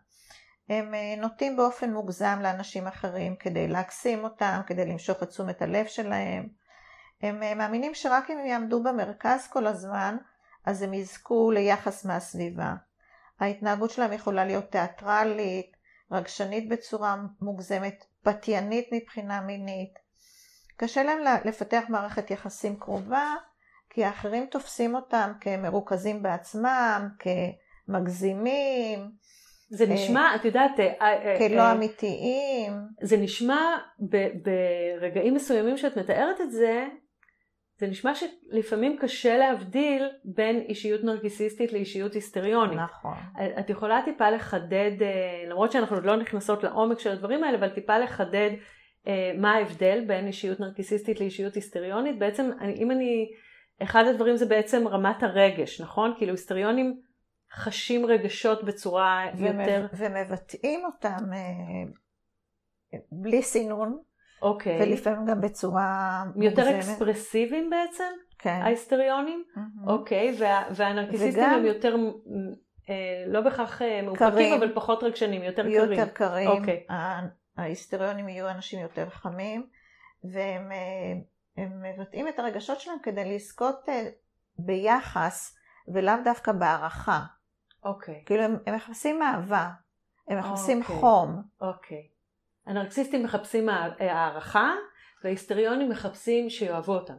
הם 0.70 0.94
אה, 0.94 1.16
נוטים 1.18 1.58
באופן 1.58 1.94
מוגזם 1.94 2.40
לאנשים 2.42 2.88
אחרים 2.88 3.36
כדי 3.36 3.68
להקסים 3.68 4.24
אותם, 4.24 4.62
כדי 4.68 4.86
למשוך 4.86 5.24
את 5.24 5.30
תשומת 5.30 5.62
הלב 5.62 5.86
שלהם. 5.86 6.48
הם 7.22 7.44
אה, 7.44 7.56
מאמינים 7.56 7.94
שרק 7.94 8.30
אם 8.30 8.38
הם 8.38 8.46
יעמדו 8.46 8.84
במרכז 8.84 9.48
כל 9.48 9.68
הזמן, 9.68 10.18
אז 10.66 10.82
הם 10.82 10.94
יזכו 10.94 11.52
ליחס 11.52 12.06
מהסביבה. 12.06 12.74
ההתנהגות 13.40 13.92
שלהם 13.92 14.14
יכולה 14.14 14.46
להיות 14.46 14.72
תיאטרלית, 14.72 15.78
רגשנית 16.12 16.70
בצורה 16.70 17.16
מוגזמת, 17.42 18.06
פתיינית 18.24 18.90
מבחינה 18.92 19.42
מינית. 19.42 20.00
קשה 20.78 21.04
להם 21.04 21.20
לפתח 21.46 21.84
מערכת 21.90 22.32
יחסים 22.32 22.80
קרובה, 22.80 23.36
כי 23.94 24.04
האחרים 24.04 24.46
תופסים 24.46 24.96
אותם 24.96 25.32
כמרוכזים 25.42 26.24
בעצמם, 26.24 27.08
כמגזימים. 27.88 29.12
זה 29.70 29.86
נשמע, 29.86 30.36
את 30.36 30.46
יודעת, 30.46 30.80
אה, 30.80 30.94
אה, 31.02 31.38
כלא 31.38 31.62
אה, 31.62 31.72
אמיתיים. 31.72 32.74
זה 33.02 33.18
נשמע 33.18 33.78
ברגעים 34.00 35.34
מסוימים 35.34 35.78
שאת 35.78 35.98
מתארת 35.98 36.42
את 36.42 36.52
זה, 36.52 36.88
זה 37.78 37.88
נשמע 37.88 38.12
שלפעמים 38.16 38.98
קשה 38.98 39.38
להבדיל 39.38 40.10
בין 40.26 40.60
אישיות 40.60 41.04
נרקיסיסטית 41.04 41.74
לאישיות 41.74 42.14
היסטריונית. 42.14 42.80
נכון. 42.80 43.18
את 43.60 43.70
יכולה 43.70 44.02
טיפה 44.06 44.30
לחדד, 44.30 44.92
למרות 45.50 45.72
שאנחנו 45.72 45.96
עוד 45.96 46.06
לא 46.06 46.16
נכנסות 46.16 46.64
לעומק 46.64 47.00
של 47.00 47.12
הדברים 47.12 47.44
האלה, 47.44 47.58
אבל 47.58 47.70
טיפה 47.70 47.98
לחדד 47.98 48.50
מה 49.38 49.52
ההבדל 49.52 50.04
בין 50.08 50.28
אישיות 50.28 50.60
נרקיסיסטית 50.60 51.20
לאישיות 51.20 51.56
היסטריונית. 51.56 52.20
בעצם, 52.20 52.52
אם 52.76 52.92
אני, 52.92 53.32
אחד 53.84 54.04
הדברים 54.08 54.38
זה 54.38 54.46
בעצם 54.46 54.88
רמת 54.88 55.24
הרגש, 55.24 55.82
נכון? 55.82 56.14
כאילו 56.18 56.32
היסטריונים 56.32 57.02
חשים 57.54 58.06
רגשות 58.06 58.64
בצורה 58.64 59.26
יותר... 59.38 59.88
ומבטאים 59.94 60.86
אותם 60.86 61.34
אה, 61.34 63.00
בלי 63.12 63.42
סינון. 63.42 64.00
אוקיי. 64.42 64.82
ולפעמים 64.82 65.26
גם 65.26 65.42
בצורה 65.42 66.24
יותר 66.36 66.64
מוגזמת. 66.64 66.76
אקספרסיביים 66.76 67.70
בעצם? 67.70 68.14
כן. 68.40 68.60
ההיסטריונים? 68.64 69.44
Mm-hmm. 69.56 69.90
אוקיי, 69.90 70.36
וה, 70.40 70.64
והנרקיסיסטים 70.76 71.44
וגם... 71.44 71.60
הם 71.60 71.66
יותר, 71.66 71.96
אה, 72.90 73.24
לא 73.28 73.42
בהכרח 73.42 73.82
אה, 73.82 74.02
מאופקים, 74.02 74.54
אבל 74.54 74.72
פחות 74.76 75.04
רגשנים, 75.04 75.44
יותר 75.44 75.64
קרים. 75.64 75.92
יותר 75.92 76.08
קרים. 76.08 76.48
אוקיי. 76.48 76.86
ההיסטריונים 77.58 78.30
יהיו 78.30 78.50
אנשים 78.50 78.80
יותר 78.80 79.10
חמים, 79.10 79.68
והם 80.24 80.70
מבטאים 81.98 82.28
את 82.28 82.40
הרגשות 82.40 82.80
שלהם 82.80 82.98
כדי 83.04 83.36
לזכות 83.36 83.90
אה, 83.90 84.10
ביחס, 84.58 85.58
ולאו 85.88 86.14
דווקא 86.24 86.52
בהערכה. 86.52 87.20
אוקיי. 87.84 88.24
כאילו 88.26 88.44
הם, 88.44 88.58
הם 88.66 88.76
מחפשים 88.76 89.22
אהבה. 89.22 89.70
הם 90.28 90.40
מחפשים 90.40 90.82
אוקיי. 90.82 90.96
חום. 90.96 91.42
אוקיי. 91.62 92.08
הנרקסיסטים 92.66 93.24
מחפשים 93.24 93.70
הע- 93.70 93.94
הערכה, 94.00 94.74
וההיסטריונים 95.24 95.90
מחפשים 95.90 96.50
שיאהבו 96.50 96.94
אותם. 96.94 97.18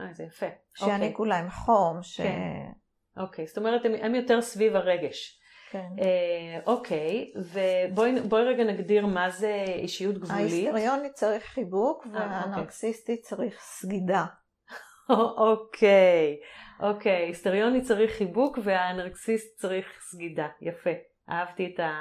אה, 0.00 0.12
זה 0.12 0.24
יפה. 0.24 0.46
אוקיי. 0.46 0.58
שיעניקו 0.74 1.24
להם 1.24 1.50
חום, 1.50 2.02
ש... 2.02 2.20
כן. 2.20 2.72
אוקיי, 3.16 3.46
זאת 3.46 3.58
אומרת, 3.58 3.84
הם, 3.84 3.92
הם 4.00 4.14
יותר 4.14 4.40
סביב 4.42 4.76
הרגש. 4.76 5.40
כן. 5.76 6.02
אה, 6.02 6.60
אוקיי, 6.66 7.32
ובואי 7.36 8.20
בואי 8.20 8.42
רגע 8.42 8.64
נגדיר 8.64 9.06
מה 9.06 9.30
זה 9.30 9.64
אישיות 9.68 10.18
גבולית. 10.18 10.52
ההיסטריוני 10.52 11.12
צריך 11.12 11.44
חיבוק, 11.44 12.06
אה, 12.06 12.10
אוקיי. 12.10 12.26
והנרקסיסטי 12.26 13.16
צריך 13.16 13.60
סגידה. 13.60 14.24
אוקיי, 15.50 16.36
אוקיי, 16.80 17.26
היסטריוני 17.26 17.82
צריך 17.82 18.10
חיבוק 18.10 18.58
והנרקסיסט 18.62 19.58
צריך 19.58 19.86
סגידה. 20.00 20.48
יפה, 20.60 20.90
אהבתי 21.30 21.72
את, 21.74 21.80
ה, 21.80 21.92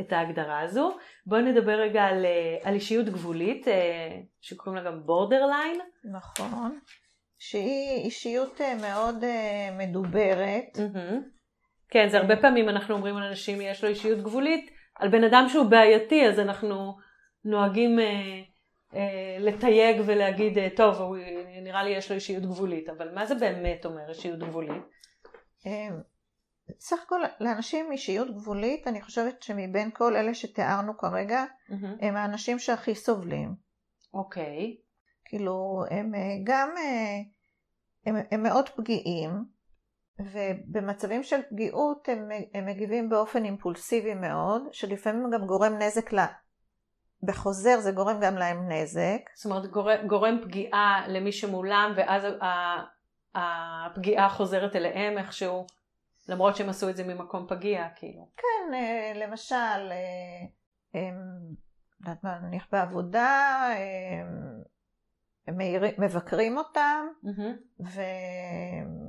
את 0.00 0.12
ההגדרה 0.12 0.60
הזו. 0.60 0.96
בואי 1.26 1.42
נדבר 1.42 1.72
רגע 1.72 2.02
על, 2.02 2.24
אה, 2.24 2.58
על 2.62 2.74
אישיות 2.74 3.06
גבולית, 3.06 3.66
שקוראים 4.40 4.84
לה 4.84 4.90
גם 4.90 5.06
בורדרליין. 5.06 5.80
נכון. 6.12 6.78
שהיא 7.38 8.04
אישיות 8.04 8.60
מאוד 8.80 9.24
מדוברת. 9.78 10.78
כן, 11.92 12.08
זה 12.08 12.18
הרבה 12.18 12.36
פעמים 12.36 12.68
אנחנו 12.68 12.94
אומרים 12.94 13.16
על 13.16 13.22
אנשים 13.22 13.60
יש 13.60 13.84
לו 13.84 13.90
אישיות 13.90 14.18
גבולית, 14.18 14.70
על 14.94 15.08
בן 15.08 15.24
אדם 15.24 15.44
שהוא 15.48 15.66
בעייתי, 15.66 16.26
אז 16.26 16.38
אנחנו 16.38 16.96
נוהגים 17.44 17.98
אה, 17.98 18.40
אה, 18.94 19.36
לתייג 19.38 20.02
ולהגיד, 20.06 20.58
אה, 20.58 20.68
טוב, 20.76 20.96
הוא, 20.96 21.16
נראה 21.62 21.82
לי 21.82 21.90
יש 21.90 22.10
לו 22.10 22.14
אישיות 22.14 22.42
גבולית, 22.42 22.88
אבל 22.88 23.14
מה 23.14 23.26
זה 23.26 23.34
באמת 23.34 23.86
אומר 23.86 24.08
אישיות 24.08 24.38
גבולית? 24.38 24.82
אה, 25.66 25.88
סך 26.80 27.02
הכל 27.06 27.20
לאנשים 27.40 27.86
עם 27.86 27.92
אישיות 27.92 28.30
גבולית, 28.30 28.86
אני 28.86 29.02
חושבת 29.02 29.42
שמבין 29.42 29.90
כל 29.90 30.16
אלה 30.16 30.34
שתיארנו 30.34 30.98
כרגע, 30.98 31.44
הם 32.00 32.16
האנשים 32.16 32.58
שהכי 32.58 32.94
סובלים. 32.94 33.54
אוקיי, 34.14 34.76
כאילו, 35.24 35.84
הם 35.90 36.14
אה, 36.14 36.20
גם, 36.44 36.68
אה, 36.78 37.18
הם, 38.06 38.16
הם 38.30 38.42
מאוד 38.42 38.68
פגיעים, 38.68 39.30
ובמצבים 40.18 41.22
של 41.22 41.40
פגיעות 41.50 42.08
הם, 42.08 42.28
הם 42.54 42.66
מגיבים 42.66 43.08
באופן 43.08 43.44
אימפולסיבי 43.44 44.14
מאוד, 44.14 44.62
שלפעמים 44.72 45.30
גם 45.30 45.46
גורם 45.46 45.72
נזק 45.78 46.12
ל... 46.12 46.18
בחוזר 47.22 47.80
זה 47.80 47.92
גורם 47.92 48.20
גם 48.20 48.36
להם 48.36 48.72
נזק. 48.72 49.20
זאת 49.34 49.44
אומרת 49.44 49.70
גורם, 49.70 50.06
גורם 50.06 50.40
פגיעה 50.42 51.04
למי 51.08 51.32
שמולם, 51.32 51.92
ואז 51.96 52.24
הפגיעה 53.34 54.28
חוזרת 54.28 54.76
אליהם 54.76 55.18
איכשהו, 55.18 55.66
למרות 56.28 56.56
שהם 56.56 56.68
עשו 56.68 56.88
את 56.88 56.96
זה 56.96 57.04
ממקום 57.04 57.46
פגיע, 57.48 57.88
כאילו. 57.96 58.28
כן, 58.36 58.74
אה, 58.74 59.12
למשל, 59.14 59.54
אה, 59.90 60.46
הם, 60.94 61.14
נניח 62.42 62.66
בעבודה, 62.72 63.68
הם, 63.76 64.62
מעירים- 65.48 65.94
מבקרים 65.98 66.58
אותם, 66.58 67.06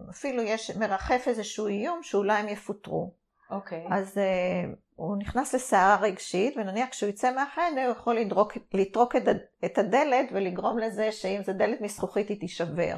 ואפילו 0.08 0.42
יש, 0.42 0.72
מרחף 0.72 1.24
איזשהו 1.28 1.68
איום 1.68 2.04
שאולי 2.04 2.38
הם 2.40 2.48
יפוטרו. 2.50 3.14
אוקיי, 3.50 3.88
אז 3.92 4.18
uh, 4.18 4.76
הוא 4.96 5.18
נכנס 5.18 5.56
לסערה 5.56 5.96
רגשית, 6.02 6.58
ונניח 6.58 6.90
כשהוא 6.90 7.10
יצא 7.10 7.36
מהחדר 7.36 7.82
הוא 7.86 7.92
יכול 7.92 8.16
לדרוק, 8.16 8.54
לטרוק 8.74 9.16
את, 9.16 9.24
את 9.66 9.78
הדלת 9.78 10.30
ולגרום 10.32 10.80
לזה 10.80 11.12
שאם 11.12 11.42
זה 11.44 11.54
דלת 11.54 11.82
מזכוכית 11.82 12.30
היא 12.30 12.40
תישבר. 12.40 12.96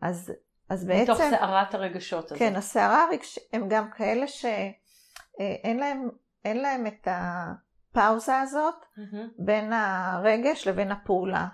אז, 0.00 0.32
אז 0.68 0.84
בעצם... 0.86 1.12
מתוך 1.12 1.18
סערת 1.30 1.74
הרגשות 1.74 2.24
הזאת. 2.24 2.38
כן, 2.38 2.56
הסערה 2.56 3.04
הרגשית 3.04 3.42
הם 3.52 3.68
גם 3.68 3.90
כאלה 3.90 4.26
שאין 4.28 5.78
להם, 5.78 6.08
אין 6.44 6.62
להם 6.62 6.86
את 6.86 7.08
הפאוזה 7.10 8.38
הזאת 8.40 8.74
מהמם. 8.96 9.28
בין 9.38 9.72
הרגש 9.72 10.68
לבין 10.68 10.92
הפעולה. 10.92 11.46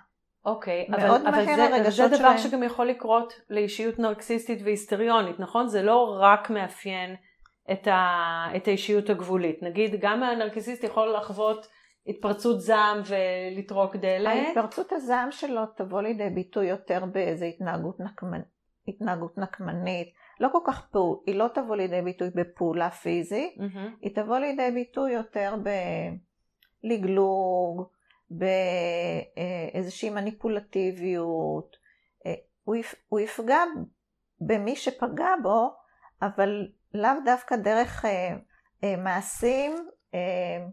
אוקיי, 0.46 0.86
מאוד 0.88 1.00
אבל, 1.00 1.26
אבל 1.26 1.44
מהר 1.44 1.56
זה, 1.56 1.66
אבל 1.66 1.68
זה 1.68 1.76
הרגשות 1.76 2.10
דבר 2.10 2.18
שלהם. 2.18 2.38
שגם 2.38 2.62
יכול 2.62 2.86
לקרות 2.86 3.32
לאישיות 3.50 3.98
נרקסיסטית 3.98 4.58
והיסטריונית, 4.64 5.40
נכון? 5.40 5.68
זה 5.68 5.82
לא 5.82 6.18
רק 6.20 6.50
מאפיין 6.50 7.16
את, 7.72 7.86
ה, 7.86 8.06
את 8.56 8.68
האישיות 8.68 9.10
הגבולית. 9.10 9.62
נגיד, 9.62 9.96
גם 10.00 10.22
הנרקסיסט 10.22 10.84
יכול 10.84 11.14
לחוות 11.16 11.66
התפרצות 12.06 12.60
זעם 12.60 13.00
ולטרוק 13.06 13.96
דלת. 13.96 14.26
ההתפרצות 14.26 14.92
הזעם 14.92 15.32
שלו 15.32 15.66
תבוא 15.76 16.02
לידי 16.02 16.30
ביטוי 16.30 16.66
יותר 16.66 17.04
באיזו 17.12 17.44
התנהגות, 17.44 18.00
נקמנ... 18.00 18.40
התנהגות 18.88 19.38
נקמנית. 19.38 20.08
לא 20.40 20.48
כל 20.52 20.58
כך 20.66 20.88
פעול, 20.90 21.18
היא 21.26 21.34
לא 21.34 21.46
תבוא 21.54 21.76
לידי 21.76 22.02
ביטוי 22.02 22.28
בפעולה 22.34 22.90
פיזית, 22.90 23.56
מהמם. 23.56 23.94
היא 24.00 24.14
תבוא 24.14 24.38
לידי 24.38 24.70
ביטוי 24.74 25.12
יותר 25.12 25.54
בלגלוג, 26.82 27.95
באיזושהי 28.30 30.10
מניפולטיביות. 30.10 31.76
אה, 32.26 32.34
הוא 32.64 32.76
יפ- 32.76 32.94
הוא 33.08 33.20
יפגע 33.20 33.58
במי 34.40 34.76
שפגע 34.76 35.28
בו, 35.42 35.74
אבל 36.22 36.68
לאו 36.94 37.10
דווקא 37.24 37.56
דרך 37.56 38.04
אה, 38.04 38.36
אה, 38.84 38.96
מעשים 38.96 39.88
אה, 40.14 40.66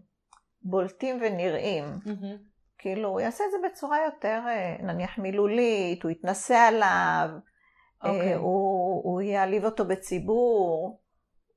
בולטים 0.61 1.19
ונראים. 1.21 1.83
מהמם. 2.05 2.37
כאילו, 2.77 3.09
הוא 3.09 3.19
יעשה 3.19 3.43
את 3.45 3.51
זה 3.51 3.57
בצורה 3.69 3.97
יותר, 4.05 4.41
אה, 4.47 4.75
נניח 4.79 5.17
מילולית, 5.17 6.03
הוא 6.03 6.11
יתנסה 6.11 6.67
עליו, 6.67 7.29
אה, 8.03 8.09
אוקיי. 8.09 8.33
הוא, 8.33 9.01
הוא 9.03 9.21
יעליב 9.21 9.65
אותו 9.65 9.85
בציבור, 9.85 10.99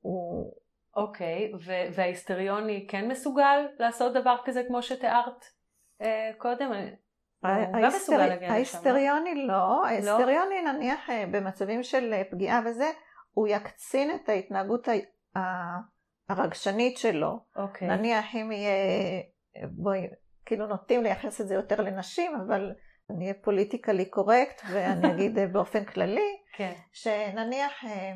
הוא... 0.01 0.53
אוקיי, 0.95 1.51
ו- 1.65 1.93
וההיסטריוני 1.95 2.87
כן 2.89 3.07
מסוגל 3.07 3.65
לעשות 3.79 4.13
דבר 4.13 4.35
כזה 4.45 4.63
כמו 4.67 4.81
שתיארת 4.81 5.45
קודם? 6.37 6.71
להגיע 8.27 8.37
לשם. 8.37 8.47
לא? 8.47 8.53
ההיסטריוני 8.53 9.47
לא, 9.47 9.85
ההיסטריוני 9.85 10.61
נניח 10.61 11.09
אה, 11.09 11.25
במצבים 11.31 11.83
של 11.83 12.13
אה, 12.13 12.21
פגיעה 12.31 12.61
וזה, 12.65 12.91
הוא 13.31 13.47
יקצין 13.47 14.15
את 14.15 14.29
ההתנהגות 14.29 14.87
הרגשנית 16.29 16.97
שלו. 16.97 17.39
אוקיי. 17.55 17.87
נניח 17.87 18.25
אם 18.35 18.51
יהיה, 18.51 19.21
בואי, 19.71 20.07
כאילו 20.45 20.67
נוטים 20.67 21.03
לייחס 21.03 21.41
את 21.41 21.47
זה 21.47 21.53
יותר 21.55 21.81
לנשים, 21.81 22.31
אבל 22.47 22.71
אני 23.09 23.23
אהיה 23.23 23.33
politically 23.41 24.05
correct 24.05 24.61
ואני 24.71 25.07
אגיד 25.13 25.37
אה, 25.37 25.47
באופן 25.47 25.85
כללי, 25.85 26.37
כן. 26.55 26.73
שנניח 26.91 27.83
אה, 27.85 28.13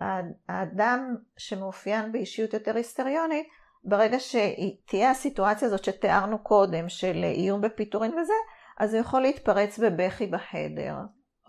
האד- 0.00 0.34
האדם 0.48 1.14
שמאופיין 1.36 2.12
באישיות 2.12 2.52
יותר 2.54 2.76
היסטריונית, 2.76 3.48
ברגע 3.84 4.16
שתהיה 4.20 5.10
הסיטואציה 5.10 5.66
הזאת 5.68 5.84
שתיארנו 5.84 6.38
קודם, 6.38 6.88
של 6.88 7.24
איום 7.24 7.60
בפיטורין 7.60 8.18
וזה, 8.18 8.32
אז 8.78 8.94
הוא 8.94 9.00
יכול 9.00 9.20
להתפרץ 9.20 9.78
בבכי 9.78 10.26
בחדר. 10.26 10.94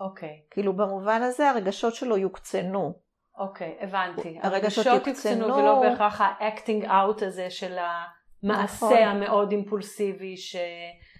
אוקיי. 0.00 0.42
כאילו 0.50 0.76
במובן 0.76 1.22
הזה 1.22 1.50
הרגשות 1.50 1.94
שלו 1.94 2.16
יוקצנו. 2.16 3.04
אוקיי, 3.38 3.76
הבנתי. 3.80 4.38
הרגשות 4.42 4.86
הרגשות 4.86 5.06
יוקצנו. 5.06 5.32
יוקצנו 5.32 5.56
ולא 5.56 5.80
בהכרח 5.80 6.20
ה-acting 6.20 6.84
out 6.84 7.24
הזה 7.24 7.50
של 7.50 7.76
המעשה 7.78 8.86
נכון. 8.86 8.96
המאוד 8.96 9.50
אימפולסיבי 9.50 10.36
ש... 10.36 10.56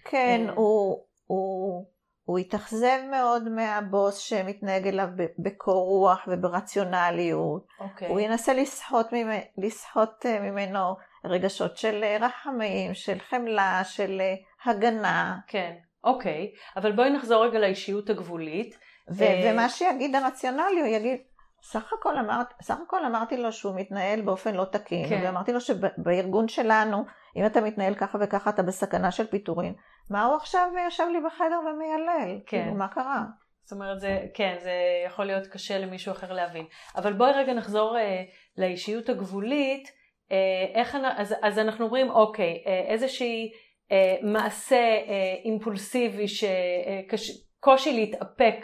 כן, 0.05 0.45
אה. 0.49 0.53
הוא, 0.53 1.05
הוא, 1.25 1.85
הוא 2.25 2.39
התאכזב 2.39 2.99
מאוד 3.11 3.49
מהבוס 3.49 4.17
שמתנהג 4.17 4.87
אליו 4.87 5.07
בקור 5.39 5.87
רוח 5.87 6.27
וברציונליות. 6.27 7.67
אוקיי. 7.79 8.07
הוא 8.07 8.19
ינסה 8.19 8.53
לסחוט, 8.53 9.13
ממ... 9.13 9.29
לסחוט 9.57 10.25
אה, 10.25 10.39
ממנו 10.39 10.95
רגשות 11.25 11.77
של 11.77 12.03
אה, 12.03 12.17
רחמים, 12.21 12.93
של 12.93 13.19
חמלה, 13.19 13.83
של 13.83 14.21
אה, 14.21 14.35
הגנה. 14.65 15.37
כן, 15.47 15.75
אוקיי. 16.03 16.51
אבל 16.77 16.91
בואי 16.91 17.09
נחזור 17.09 17.45
רגע 17.45 17.59
לאישיות 17.59 18.09
הגבולית. 18.09 18.77
ו- 19.11 19.23
אה. 19.23 19.51
ומה 19.53 19.69
שיגיד 19.69 20.15
הרציונלי, 20.15 20.79
הוא 20.79 20.87
יגיד, 20.87 21.19
סך 21.63 21.93
הכל, 21.99 22.17
אמרת, 22.17 22.47
סך 22.61 22.77
הכל 22.87 23.05
אמרתי 23.05 23.37
לו 23.37 23.51
שהוא 23.51 23.75
מתנהל 23.75 24.21
באופן 24.21 24.55
לא 24.55 24.65
תקין, 24.65 25.09
כן. 25.09 25.21
ואמרתי 25.23 25.53
לו 25.53 25.61
שבארגון 25.61 26.47
שלנו, 26.47 27.05
אם 27.35 27.45
אתה 27.45 27.61
מתנהל 27.61 27.95
ככה 27.95 28.17
וככה, 28.21 28.49
אתה 28.49 28.63
בסכנה 28.63 29.11
של 29.11 29.27
פיטורין. 29.27 29.73
מה 30.09 30.25
הוא 30.25 30.35
עכשיו 30.35 30.67
יושב 30.85 31.03
לי 31.11 31.19
בחדר 31.25 31.59
ומיילל? 31.59 32.39
כן. 32.47 32.61
כאילו, 32.61 32.75
מה 32.75 32.87
קרה? 32.87 33.23
זאת 33.63 33.71
אומרת, 33.71 33.99
זה, 33.99 34.19
כן, 34.33 34.55
זה 34.59 34.71
יכול 35.05 35.25
להיות 35.25 35.47
קשה 35.47 35.77
למישהו 35.77 36.11
אחר 36.11 36.33
להבין. 36.33 36.65
אבל 36.95 37.13
בואי 37.13 37.31
רגע 37.31 37.53
נחזור 37.53 37.97
אה, 37.97 38.23
לאישיות 38.57 39.09
הגבולית. 39.09 39.91
אה, 40.31 40.37
איך, 40.81 40.97
אז, 41.17 41.35
אז 41.41 41.59
אנחנו 41.59 41.85
אומרים, 41.85 42.09
אוקיי, 42.09 42.63
אה, 42.67 42.83
איזושהי 42.87 43.51
אה, 43.91 44.15
מעשה 44.23 44.75
אה, 44.75 45.35
אימפולסיבי, 45.45 46.25
שקושי 46.27 47.93
להתאפק 47.93 48.55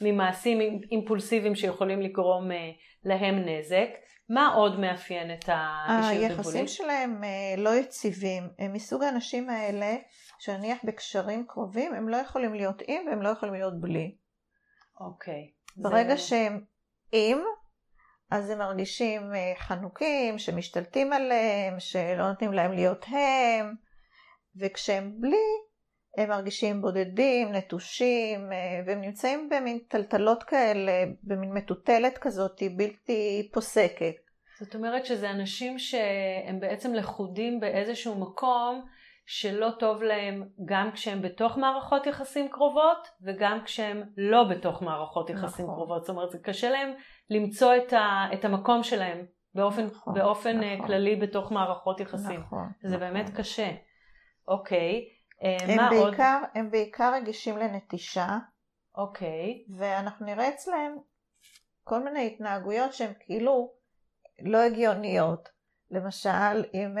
ממעשים 0.00 0.60
אימ- 0.60 0.88
אימפולסיביים 0.90 1.54
שיכולים 1.54 2.00
לגרום 2.02 2.52
אה, 2.52 2.56
להם 3.04 3.34
נזק. 3.48 3.88
מה 4.32 4.54
עוד 4.54 4.80
מאפיין 4.80 5.30
את 5.34 5.44
האישיות 5.52 6.22
היחסים 6.22 6.38
הגבולית? 6.40 6.68
שלהם 6.68 7.24
אה, 7.24 7.28
לא 7.62 7.70
יציבים. 7.70 8.42
הם 8.58 8.72
מסוג 8.72 9.02
האנשים 9.02 9.50
האלה, 9.50 9.96
שנניח 10.40 10.78
בקשרים 10.84 11.46
קרובים, 11.46 11.94
הם 11.94 12.08
לא 12.08 12.16
יכולים 12.16 12.54
להיות 12.54 12.82
עם 12.86 13.06
והם 13.06 13.22
לא 13.22 13.28
יכולים 13.28 13.54
להיות 13.54 13.80
בלי. 13.80 14.16
אוקיי. 15.00 15.50
ברגע 15.76 16.14
זה- 16.16 16.18
שהם 16.18 16.64
עם, 17.12 17.38
אז 18.30 18.50
הם 18.50 18.58
מרגישים 18.58 19.34
אה, 19.34 19.52
חנוקים, 19.58 20.38
שמשתלטים 20.38 21.12
עליהם, 21.12 21.80
שלא 21.80 22.28
נותנים 22.28 22.52
להם 22.52 22.72
להיות 22.72 23.04
הם, 23.08 23.74
וכשהם 24.60 25.12
בלי, 25.20 25.36
הם 26.18 26.28
מרגישים 26.28 26.80
בודדים, 26.82 27.52
נטושים, 27.52 28.52
אה, 28.52 28.82
והם 28.86 29.00
נמצאים 29.00 29.48
במין 29.48 29.78
טלטלות 29.88 30.42
כאלה, 30.42 30.92
במין 31.22 31.52
מטוטלת 31.52 32.18
כזאת, 32.18 32.62
בלתי 32.76 33.50
פוסקת. 33.52 34.14
זאת 34.60 34.74
אומרת 34.74 35.06
שזה 35.06 35.30
אנשים 35.30 35.78
שהם 35.78 36.60
בעצם 36.60 36.94
לכודים 36.94 37.60
באיזשהו 37.60 38.20
מקום 38.20 38.86
שלא 39.32 39.70
טוב 39.78 40.02
להם 40.02 40.48
גם 40.64 40.90
כשהם 40.92 41.22
בתוך 41.22 41.58
מערכות 41.58 42.06
יחסים 42.06 42.48
קרובות 42.48 43.08
וגם 43.22 43.58
כשהם 43.64 44.02
לא 44.16 44.44
בתוך 44.44 44.82
מערכות 44.82 45.30
יחסים 45.30 45.64
נכון. 45.64 45.76
קרובות. 45.76 46.04
זאת 46.04 46.10
אומרת, 46.10 46.30
זה 46.30 46.38
קשה 46.38 46.70
להם 46.70 46.92
למצוא 47.30 47.76
את, 47.76 47.92
ה, 47.92 48.26
את 48.34 48.44
המקום 48.44 48.82
שלהם 48.82 49.26
באופן, 49.54 49.84
נכון, 49.84 50.14
באופן 50.14 50.60
נכון. 50.60 50.86
כללי 50.86 51.16
בתוך 51.16 51.52
מערכות 51.52 52.00
יחסים. 52.00 52.40
נכון. 52.40 52.68
זה 52.82 52.96
נכון. 52.96 53.00
באמת 53.00 53.30
קשה. 53.36 53.70
אוקיי, 54.48 55.04
אה, 55.42 55.76
מה 55.76 55.88
בעיקר, 55.90 56.38
עוד? 56.42 56.50
הם 56.54 56.70
בעיקר 56.70 57.14
רגישים 57.14 57.56
לנטישה. 57.56 58.38
אוקיי. 58.96 59.64
ואנחנו 59.78 60.26
נראה 60.26 60.48
אצלם 60.48 60.96
כל 61.84 62.04
מיני 62.04 62.26
התנהגויות 62.26 62.92
שהן 62.92 63.12
כאילו 63.20 63.72
לא 64.42 64.58
הגיוניות. 64.58 65.48
למשל, 65.90 66.64
אם... 66.74 66.94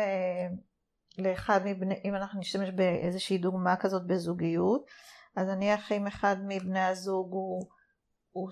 לאחד 1.18 1.60
מבני, 1.64 1.94
אם 2.04 2.14
אנחנו 2.14 2.40
נשתמש 2.40 2.68
באיזושהי 2.68 3.38
דוגמה 3.38 3.76
כזאת 3.76 4.06
בזוגיות, 4.06 4.86
אז 5.36 5.48
נניח 5.48 5.92
אם 5.92 6.06
אחד 6.06 6.36
מבני 6.48 6.84
הזוג 6.84 7.32
הוא, 7.32 7.66
הוא 8.32 8.50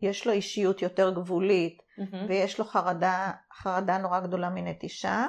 יש 0.00 0.26
לו 0.26 0.32
אישיות 0.32 0.82
יותר 0.82 1.10
גבולית 1.10 1.78
mm-hmm. 1.78 2.16
ויש 2.28 2.58
לו 2.58 2.64
חרדה, 2.64 3.32
חרדה 3.52 3.98
נורא 3.98 4.20
גדולה 4.20 4.50
מנטישה, 4.50 5.26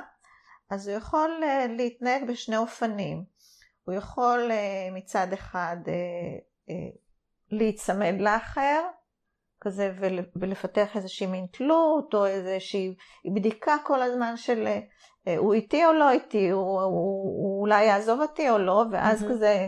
אז 0.70 0.88
הוא 0.88 0.98
יכול 0.98 1.42
uh, 1.44 1.72
להתנהג 1.72 2.28
בשני 2.28 2.58
אופנים. 2.58 3.24
הוא 3.84 3.96
יכול 3.96 4.52
uh, 4.52 4.94
מצד 4.94 5.34
אחד 5.34 5.78
uh, 5.86 6.70
uh, 6.70 6.98
להיצמד 7.52 8.16
לאחר, 8.20 8.82
כזה 9.62 9.94
ולפתח 10.36 10.98
איזושהי 10.98 11.28
מין 11.28 11.46
תלות 11.52 12.14
או 12.14 12.26
איזושהי 12.26 12.96
בדיקה 13.36 13.76
כל 13.86 14.02
הזמן 14.02 14.38
של 14.38 14.68
הוא 15.38 15.54
איתי 15.54 15.86
או 15.86 15.94
לא 15.94 16.12
איתי, 16.12 16.50
הוא, 16.50 16.82
הוא, 16.82 16.84
הוא 17.44 17.62
אולי 17.62 17.84
יעזוב 17.84 18.22
אותי 18.22 18.50
או 18.50 18.58
לא, 18.58 18.86
ואז 18.92 19.24
mm-hmm. 19.24 19.30
כזה 19.30 19.68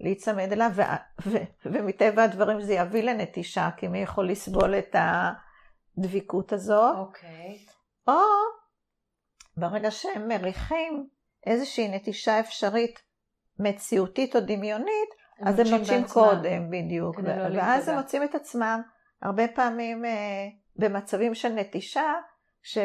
להיצמד 0.00 0.52
אליו, 0.52 0.70
ו, 0.74 0.82
ו, 1.26 1.36
ומטבע 1.64 2.22
הדברים 2.22 2.60
זה 2.60 2.74
יביא 2.74 3.02
לנטישה, 3.02 3.68
כי 3.76 3.88
מי 3.88 3.98
יכול 4.02 4.30
לסבול 4.30 4.74
את 4.74 4.96
הדביקות 5.98 6.52
הזאת. 6.52 6.96
אוקיי. 6.98 7.58
Okay. 7.58 8.10
או 8.10 8.14
ברגע 9.56 9.90
שהם 9.90 10.28
מריחים 10.28 11.08
איזושהי 11.46 11.88
נטישה 11.88 12.40
אפשרית 12.40 12.98
מציאותית 13.58 14.36
או 14.36 14.40
דמיונית, 14.40 15.08
הם 15.38 15.48
אז 15.48 15.58
הם 15.58 15.66
נוטשים 15.66 16.04
קודם, 16.04 16.70
בדיוק. 16.70 17.20
לא 17.20 17.58
ואז 17.58 17.88
הם 17.88 17.96
מוצאים 17.96 18.22
את 18.22 18.34
עצמם 18.34 18.80
הרבה 19.22 19.48
פעמים 19.48 20.04
אה, 20.04 20.46
במצבים 20.76 21.34
של 21.34 21.48
נטישה, 21.48 22.12
ש... 22.62 22.78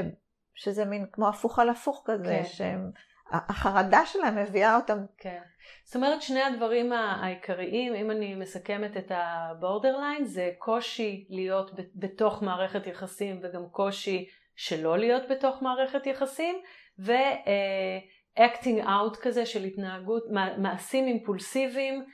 שזה 0.59 0.85
מין 0.85 1.05
כמו 1.11 1.29
הפוך 1.29 1.59
על 1.59 1.69
הפוך 1.69 2.03
כזה, 2.05 2.39
כן. 2.43 2.43
שהם, 2.45 2.91
החרדה 3.31 4.05
שלהם 4.05 4.35
מביאה 4.35 4.75
אותם. 4.75 4.97
כן. 5.17 5.41
זאת 5.83 5.95
אומרת 5.95 6.21
שני 6.21 6.41
הדברים 6.43 6.93
העיקריים, 6.93 7.95
אם 7.95 8.11
אני 8.11 8.35
מסכמת 8.35 8.97
את 8.97 9.11
הבורדרליין, 9.15 10.25
זה 10.25 10.51
קושי 10.57 11.25
להיות 11.29 11.71
בתוך 11.95 12.43
מערכת 12.43 12.87
יחסים 12.87 13.39
וגם 13.43 13.69
קושי 13.71 14.25
שלא 14.55 14.97
להיות 14.97 15.23
בתוך 15.29 15.61
מערכת 15.61 16.07
יחסים, 16.07 16.55
ו-acting 16.99 18.85
out 18.85 19.17
כזה 19.21 19.45
של 19.45 19.63
התנהגות, 19.63 20.23
מעשים 20.57 21.07
אימפולסיביים. 21.07 22.05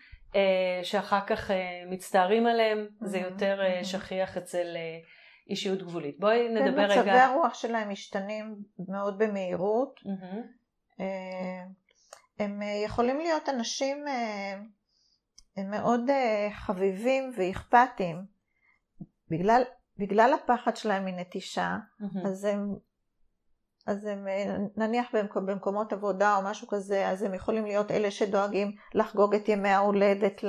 שאחר 0.84 1.20
כך 1.28 1.52
מצטערים 1.90 2.48
עליהם, 2.48 2.88
זה 3.02 3.18
יותר 3.18 3.60
שכיח 3.84 4.38
אצל 4.38 4.66
אישיות 5.50 5.82
גבולית. 5.82 6.20
בואי 6.20 6.50
נדבר 6.50 6.88
כן, 6.88 7.00
רגע... 7.00 7.02
מצבי 7.02 7.20
הרוח 7.20 7.54
שלהם 7.54 7.90
משתנים 7.90 8.56
מאוד 8.88 9.18
במהירות. 9.18 10.00
Mm-hmm. 10.00 11.02
הם 12.40 12.62
אה, 12.62 12.82
יכולים 12.86 13.18
להיות 13.18 13.50
אנשים 13.50 14.08
אה, 14.08 15.64
מאוד 15.64 16.02
חביבים 16.54 17.32
ואכפתיים. 17.38 18.26
בגלל, 19.30 19.64
בגלל 19.98 20.34
הפחד 20.34 20.76
שלהם 20.76 21.06
מנטישה, 21.06 21.78
mm-hmm. 22.02 22.28
אז 22.28 22.46
הם 22.46 22.76
אז 23.88 24.06
הם 24.06 24.28
נניח 24.78 25.08
במקומות 25.36 25.94
עבודה 25.94 26.36
או 26.36 26.42
משהו 26.42 26.68
כזה, 26.68 27.10
אז 27.10 27.24
הם 27.24 27.34
יכולים 27.34 27.66
להיות 27.66 27.92
אלה 27.92 28.12
שדואגים 28.12 28.76
לחגוג 28.94 29.36
את 29.36 29.50
ימי 29.50 29.70
ההולדת 29.70 30.44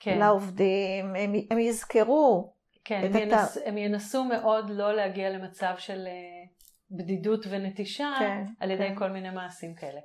כן. 0.00 0.18
לעובדים, 0.18 1.14
הם, 1.16 1.32
הם 1.50 1.58
יזכרו 1.58 2.54
כן, 2.84 3.00
הם, 3.04 3.16
ינס, 3.16 3.58
הם 3.66 3.78
ינסו 3.78 4.24
מאוד 4.24 4.70
לא 4.70 4.94
להגיע 4.94 5.30
למצב 5.30 5.74
של 5.78 6.06
אה, 6.06 6.12
בדידות 6.90 7.46
ונטישה 7.50 8.12
כן, 8.18 8.44
על 8.60 8.70
ידי 8.70 8.88
כן. 8.88 8.96
כל 8.96 9.08
מיני 9.08 9.30
מעשים 9.30 9.74
כאלה. 9.74 10.00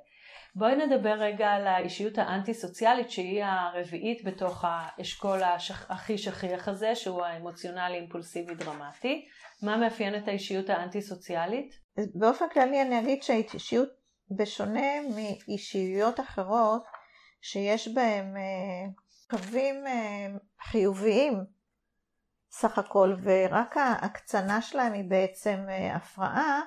בואי 0.54 0.76
נדבר 0.76 1.12
רגע 1.12 1.50
על 1.50 1.66
האישיות 1.66 2.18
האנטי 2.18 2.54
סוציאלית 2.54 3.10
שהיא 3.10 3.44
הרביעית 3.44 4.24
בתוך 4.24 4.64
האשכול 4.68 5.42
השכ... 5.42 5.90
הכי 5.90 6.18
שכיח 6.18 6.68
הזה 6.68 6.94
שהוא 6.94 7.22
האמוציונלי 7.22 7.96
אימפולסיבי 7.96 8.54
דרמטי. 8.54 9.26
מה 9.62 9.76
מאפיין 9.76 10.14
את 10.16 10.28
האישיות 10.28 10.70
האנטי 10.70 11.02
סוציאלית? 11.02 11.74
באופן 12.14 12.44
כללי 12.52 12.82
אני 12.82 13.00
אגיד 13.00 13.22
שהאישיות 13.22 13.88
בשונה 14.30 15.00
מאישיויות 15.14 16.20
אחרות 16.20 16.84
שיש 17.40 17.88
בהן 17.88 18.36
אה, 18.36 18.90
קווים 19.30 19.86
אה, 19.86 20.26
חיוביים 20.62 21.44
סך 22.50 22.78
הכל, 22.78 23.14
ורק 23.22 23.76
ההקצנה 23.76 24.62
שלהם 24.62 24.92
היא 24.92 25.04
בעצם 25.08 25.64
אה, 25.68 25.96
הפרעה. 25.96 26.60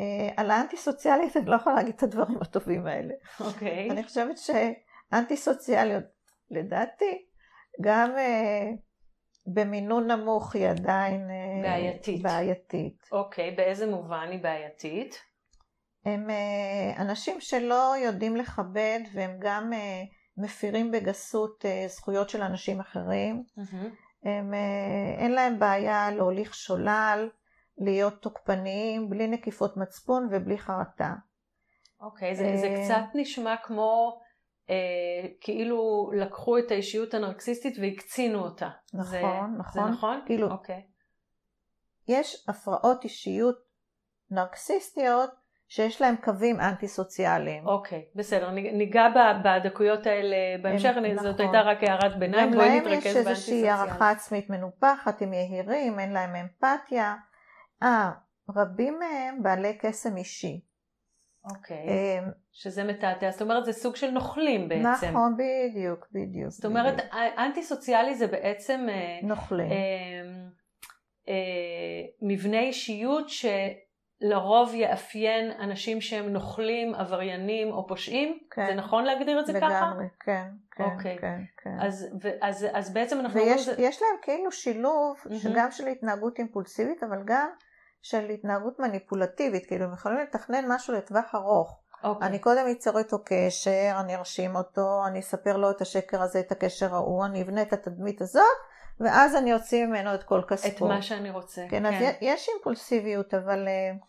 אה, 0.00 0.28
על 0.36 0.50
האנטי 0.50 0.76
סוציאלית 0.76 1.36
אני 1.36 1.46
לא 1.46 1.56
יכולה 1.56 1.76
להגיד 1.76 1.94
את 1.94 2.02
הדברים 2.02 2.38
הטובים 2.42 2.86
האלה. 2.86 3.14
אוקיי. 3.40 3.88
Okay. 3.88 3.92
אני 3.92 4.04
חושבת 4.04 4.36
שאנטי 4.38 5.36
סוציאליות, 5.36 6.04
לדעתי, 6.50 7.24
גם 7.80 8.10
uh, 8.10 8.78
במינון 9.46 10.10
נמוך 10.10 10.54
היא 10.54 10.68
עדיין 10.68 11.28
uh, 11.28 11.62
בעייתית. 11.62 12.22
בעייתית. 12.22 13.08
אוקיי, 13.12 13.50
okay, 13.50 13.56
באיזה 13.56 13.86
מובן 13.86 14.28
היא 14.30 14.42
בעייתית? 14.42 15.22
הם 16.04 16.30
uh, 16.30 17.00
אנשים 17.00 17.40
שלא 17.40 17.94
יודעים 18.04 18.36
לכבד 18.36 19.00
והם 19.12 19.36
גם 19.38 19.72
uh, 19.72 19.76
מפירים 20.36 20.90
בגסות 20.90 21.64
uh, 21.64 21.88
זכויות 21.88 22.30
של 22.30 22.42
אנשים 22.42 22.80
אחרים. 22.80 23.44
Mm-hmm. 23.58 24.03
הם, 24.24 24.54
אה, 24.54 25.14
אין 25.18 25.32
להם 25.32 25.58
בעיה 25.58 26.10
להוליך 26.10 26.54
שולל, 26.54 27.28
להיות 27.78 28.22
תוקפניים, 28.22 29.10
בלי 29.10 29.26
נקיפות 29.26 29.76
מצפון 29.76 30.28
ובלי 30.30 30.58
חרטה. 30.58 31.12
אוקיי, 32.00 32.32
okay, 32.32 32.34
זה, 32.34 32.56
זה 32.56 32.66
אה, 32.66 32.84
קצת 32.84 33.04
נשמע 33.14 33.54
כמו 33.62 34.20
אה, 34.70 35.28
כאילו 35.40 36.10
לקחו 36.16 36.58
את 36.58 36.70
האישיות 36.70 37.14
הנרקסיסטית 37.14 37.74
והקצינו 37.80 38.38
אותה. 38.38 38.70
נכון, 38.94 39.10
זה, 39.10 39.22
נכון. 39.58 39.84
זה 39.84 39.90
נכון? 39.90 40.20
כאילו, 40.26 40.50
אוקיי. 40.50 40.82
Okay. 40.86 42.12
יש 42.12 42.48
הפרעות 42.48 43.04
אישיות 43.04 43.56
נרקסיסטיות 44.30 45.30
שיש 45.68 46.02
להם 46.02 46.14
קווים 46.24 46.60
אנטי 46.60 46.88
סוציאליים. 46.88 47.66
אוקיי, 47.66 48.04
בסדר, 48.14 48.50
ניגע 48.50 49.06
בדקויות 49.44 50.06
האלה 50.06 50.36
בהמשך, 50.62 50.96
הם, 50.96 51.04
נכון. 51.04 51.30
זאת 51.30 51.40
הייתה 51.40 51.60
רק 51.60 51.82
הערת 51.82 52.18
ביניים, 52.18 52.50
בואי 52.50 52.68
נתרכז 52.68 52.84
באנטי 52.84 53.08
סוציאליים. 53.08 53.26
להם 53.26 53.32
יש 53.32 53.38
איזושהי 53.38 53.68
הערכה 53.68 54.10
עצמית 54.10 54.50
מנופחת, 54.50 55.22
הם 55.22 55.32
יהירים, 55.32 55.98
אין 55.98 56.12
להם 56.12 56.36
אמפתיה. 56.36 57.14
אה, 57.82 58.10
רבים 58.56 58.98
מהם 58.98 59.42
בעלי 59.42 59.78
קסם 59.78 60.16
אישי. 60.16 60.60
אוקיי, 61.50 61.76
הם, 61.76 62.30
שזה 62.52 62.84
מתעתע, 62.84 63.30
זאת 63.30 63.42
אומרת 63.42 63.64
זה 63.64 63.72
סוג 63.72 63.96
של 63.96 64.10
נוכלים 64.10 64.68
בעצם. 64.68 65.08
נכון, 65.10 65.36
בדיוק, 65.36 66.06
בדיוק. 66.12 66.50
זאת 66.50 66.64
אומרת, 66.64 66.94
בדיוק. 66.94 67.14
אנטי 67.38 67.62
סוציאלי 67.62 68.14
זה 68.14 68.26
בעצם... 68.26 68.86
אה, 68.88 69.18
נוכלים. 69.22 69.70
אה, 69.70 69.76
אה, 71.28 71.34
מבנה 72.22 72.60
אישיות 72.60 73.28
ש... 73.28 73.46
לרוב 74.20 74.74
יאפיין 74.74 75.50
אנשים 75.60 76.00
שהם 76.00 76.28
נוכלים, 76.28 76.94
עבריינים 76.94 77.72
או 77.72 77.86
פושעים? 77.86 78.38
כן. 78.50 78.66
זה 78.66 78.74
נכון 78.74 79.04
להגדיר 79.04 79.40
את 79.40 79.46
זה 79.46 79.52
לגמרי, 79.52 79.74
ככה? 79.74 79.86
לגמרי, 79.86 80.06
כן, 80.20 80.48
כן, 80.76 80.84
okay. 80.84 81.20
כן, 81.20 81.40
כן. 81.62 81.76
אז, 81.80 82.06
ו, 82.22 82.28
אז, 82.40 82.66
אז 82.72 82.92
בעצם 82.92 83.20
אנחנו... 83.20 83.40
ויש 83.40 83.66
זה... 83.66 83.82
להם 83.82 84.20
כאילו 84.22 84.52
שילוב 84.52 85.16
mm-hmm. 85.26 85.48
גם 85.54 85.70
של 85.70 85.86
התנהגות 85.86 86.38
אימפולסיבית, 86.38 87.02
אבל 87.02 87.22
גם 87.24 87.48
של 88.02 88.28
התנהגות 88.30 88.78
מניפולטיבית, 88.78 89.66
כאילו 89.66 89.84
הם 89.84 89.92
יכולים 89.92 90.18
לתכנן 90.18 90.64
משהו 90.68 90.94
לטווח 90.94 91.34
ארוך. 91.34 91.80
Okay. 92.04 92.06
אוקיי. 92.06 92.28
אני 92.28 92.38
קודם 92.38 92.66
אצור 92.66 92.98
איתו 92.98 93.18
קשר, 93.24 93.96
אני 94.00 94.16
ארשים 94.16 94.56
אותו, 94.56 95.06
אני 95.06 95.20
אספר 95.20 95.56
לו 95.56 95.70
את 95.70 95.80
השקר 95.80 96.22
הזה, 96.22 96.40
את 96.40 96.52
הקשר 96.52 96.94
ההוא, 96.94 97.24
אני 97.24 97.42
אבנה 97.42 97.62
את 97.62 97.72
התדמית 97.72 98.22
הזאת, 98.22 98.42
ואז 99.00 99.36
אני 99.36 99.54
אוציא 99.54 99.86
ממנו 99.86 100.14
את 100.14 100.22
כל 100.22 100.42
כספו. 100.48 100.86
את 100.86 100.92
מה 100.92 101.02
שאני 101.02 101.30
רוצה. 101.30 101.66
כן, 101.70 101.82
כן. 101.82 101.86
אז 101.86 102.14
יש 102.20 102.48
אימפולסיביות, 102.54 103.34
אבל 103.34 103.68
uh, 103.68 104.04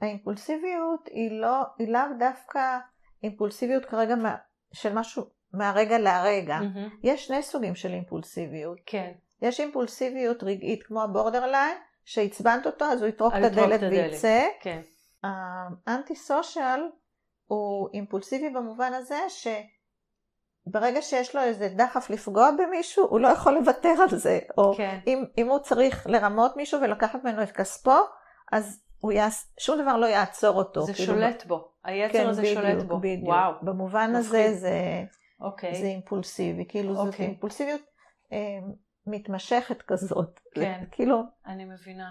האימפולסיביות 0.00 1.08
היא 1.10 1.40
לא, 1.40 1.62
היא 1.78 1.92
לאו 1.92 2.00
דווקא 2.18 2.78
אימפולסיביות 3.22 3.84
כרגע 3.84 4.14
מה, 4.14 4.36
של 4.72 4.94
משהו 4.94 5.24
מהרגע 5.52 5.98
להרגע. 5.98 6.58
Mm-hmm. 6.58 6.96
יש 7.02 7.26
שני 7.26 7.42
סוגים 7.42 7.74
של 7.74 7.88
אימפולסיביות. 7.88 8.78
כן. 8.86 9.12
יש 9.42 9.60
אימפולסיביות 9.60 10.42
רגעית 10.42 10.82
כמו 10.82 11.02
הבורדרליין, 11.02 11.76
שעצבנת 12.04 12.66
אותו 12.66 12.84
אז 12.84 13.02
הוא 13.02 13.08
יטרוק 13.08 13.34
את 13.38 13.44
הדלת 13.44 13.80
וייצא. 13.80 14.46
כן. 14.60 14.80
האנטי 15.22 16.16
סושיאל 16.16 16.80
הוא 17.46 17.88
אימפולסיבי 17.94 18.50
במובן 18.50 18.92
הזה 18.94 19.18
שברגע 20.68 21.02
שיש 21.02 21.36
לו 21.36 21.42
איזה 21.42 21.68
דחף 21.68 22.10
לפגוע 22.10 22.50
במישהו, 22.50 23.06
הוא 23.10 23.20
לא 23.20 23.28
יכול 23.28 23.54
לוותר 23.54 23.94
על 24.02 24.18
זה. 24.18 24.38
או 24.58 24.74
כן. 24.76 24.98
אם, 25.06 25.24
אם 25.38 25.48
הוא 25.48 25.58
צריך 25.58 26.06
לרמות 26.06 26.56
מישהו 26.56 26.80
ולקחת 26.80 27.24
ממנו 27.24 27.42
את 27.42 27.50
כספו, 27.50 27.96
אז 28.52 28.82
הוא 29.00 29.12
יעש, 29.12 29.42
שום 29.60 29.82
דבר 29.82 29.96
לא 29.96 30.06
יעצור 30.06 30.56
אותו. 30.56 30.82
זה 30.82 30.94
כאילו 30.94 31.14
שולט 31.14 31.46
בו, 31.46 31.72
היצר 31.84 32.12
כן, 32.12 32.26
הזה 32.26 32.42
בדיוק, 32.42 32.58
שולט 32.58 32.82
בו. 32.82 32.98
בדיוק. 32.98 33.28
וואו. 33.28 33.52
במובן 33.62 34.14
הזה 34.14 34.54
זה, 34.54 35.04
אוקיי. 35.40 35.74
זה 35.74 35.86
אימפולסיבי, 35.86 36.64
כאילו 36.68 36.96
אוקיי. 36.96 37.10
זאת 37.10 37.20
אימפולסיביות 37.20 37.80
אה, 38.32 38.38
מתמשכת 39.06 39.82
כזאת. 39.82 40.40
כן, 40.54 40.84
כאילו... 40.90 41.22
אני 41.46 41.64
מבינה. 41.64 42.10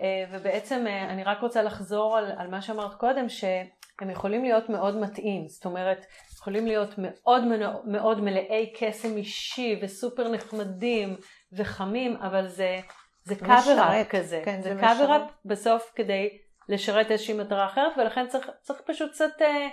אה, 0.00 0.24
ובעצם 0.30 0.86
אה, 0.86 1.10
אני 1.10 1.24
רק 1.24 1.40
רוצה 1.40 1.62
לחזור 1.62 2.18
על, 2.18 2.32
על 2.36 2.48
מה 2.48 2.62
שאמרת 2.62 2.94
קודם, 2.94 3.28
שהם 3.28 4.10
יכולים 4.10 4.42
להיות 4.42 4.68
מאוד 4.68 4.96
מתאים, 4.96 5.48
זאת 5.48 5.64
אומרת, 5.64 6.06
יכולים 6.32 6.66
להיות 6.66 6.94
מאוד 6.98 7.44
מאוד 7.84 8.20
מלאי 8.20 8.72
קסם 8.78 9.16
אישי 9.16 9.80
וסופר 9.82 10.28
נחמדים 10.28 11.16
וחמים, 11.52 12.16
אבל 12.16 12.48
זה, 12.48 12.80
זה 13.24 13.34
cover-up 13.34 14.04
כזה, 14.10 14.42
כן, 14.44 14.62
זה, 14.62 14.74
זה 14.74 14.80
cover-up 14.80 15.32
בסוף 15.44 15.92
כדי 15.94 16.38
לשרת 16.68 17.10
איזושהי 17.10 17.34
מטרה 17.34 17.66
אחרת, 17.66 17.92
ולכן 17.98 18.28
צריך, 18.28 18.50
צריך 18.60 18.80
פשוט 18.86 19.10
קצת... 19.10 19.42
אה, 19.42 19.68